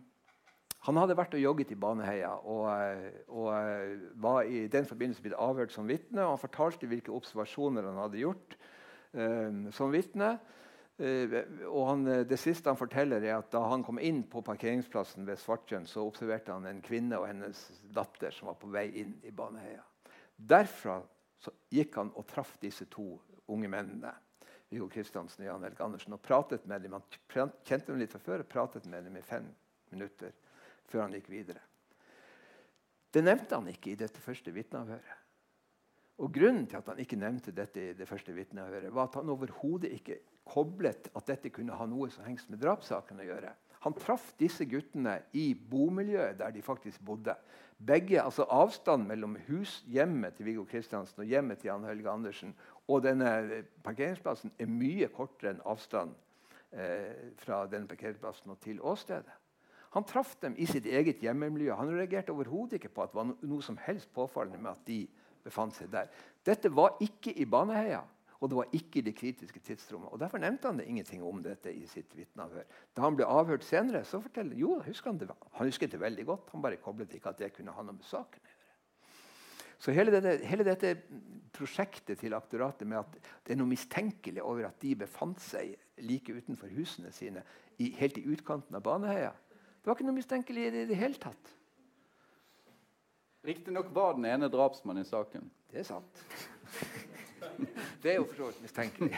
[0.88, 5.24] han hadde vært og jogget i Baneheia og, eh, og eh, var i den forbindelse
[5.26, 6.24] blitt avhørt som vitne.
[6.24, 8.56] Han fortalte hvilke observasjoner han hadde gjort
[9.74, 10.36] som vitne.
[10.98, 11.36] Uh,
[11.70, 15.38] og han, det siste han forteller, er at da han kom inn på parkeringsplassen ved
[15.42, 19.34] Svartkjønn, så observerte han en kvinne og hennes datter som var på vei inn i
[19.36, 19.84] Baneheia.
[20.38, 21.02] Derfra
[21.74, 23.12] gikk han og traff disse to
[23.54, 24.14] unge mennene.
[24.70, 26.98] Viggo Kristiansen og Jan Helge Andersen, og pratet med dem.
[26.98, 29.48] Han kjente dem litt fra før og pratet med dem i fem
[29.94, 30.34] minutter
[30.88, 31.62] før han gikk videre.
[33.14, 35.24] Det nevnte han ikke i dette første vitneavhøret.
[36.18, 39.30] Og Grunnen til at han ikke nevnte dette i det første vitneavhøret, var at han
[39.30, 40.18] overhodet ikke
[40.48, 43.54] koblet at dette kunne ha noe som hengst med drapssaken å gjøre.
[43.86, 47.36] Han traff disse guttene i bomiljøet der de faktisk bodde.
[47.78, 52.56] Begge, altså Avstanden mellom hus, hjemmet til Viggo Kristiansen og hjemmet til Jan Helge Andersen
[52.88, 56.16] og denne parkeringsplassen er mye kortere enn avstand
[56.74, 59.36] eh, fra denne parkeringsplassen og til åstedet.
[59.96, 61.72] Han traff dem i sitt eget hjemmemiljø.
[61.78, 65.00] Han reagerte overhodet ikke på at det var noe som helst påfallende med at de
[65.46, 66.10] befant seg der.
[66.46, 68.02] Dette var ikke i Baneheia,
[68.38, 70.12] og det var ikke i det kritiske tidsrommet.
[70.14, 72.68] og Derfor nevnte han det ingenting om dette i sitt vitneavhør.
[72.94, 76.26] Da han ble avhørt senere, så forteller jo, husker han det, han husket det veldig
[76.28, 76.52] godt.
[76.54, 78.54] Han bare koblet ikke at det kunne ha noe med saken å gjøre.
[79.78, 80.94] Så hele dette, hele dette,
[81.54, 86.34] prosjektet til aktoratet med at det er noe mistenkelig over at de befant seg like
[86.34, 87.44] utenfor husene sine,
[87.78, 89.36] i, helt i utkanten av Baneheia,
[89.88, 91.54] det var ikke noe mistenkelig i det i det hele tatt.
[93.48, 95.46] Riktignok var den ene drapsmannen i saken.
[95.72, 96.26] Det er sant.
[98.02, 99.12] det er jo for så vidt mistenkelig.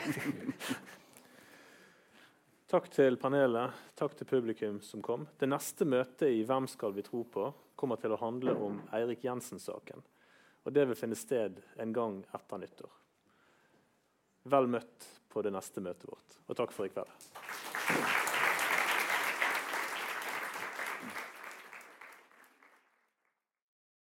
[2.70, 5.24] Takk til panelet, takk til publikum som kom.
[5.34, 7.48] Det neste møtet i Hvem skal vi tro på?
[7.80, 10.04] kommer til å handle om Eirik Jensen-saken.
[10.68, 12.92] Og Det vil finne sted en gang etter nyttår.
[14.52, 18.19] Vel møtt på det neste møtet vårt, og takk for i kveld.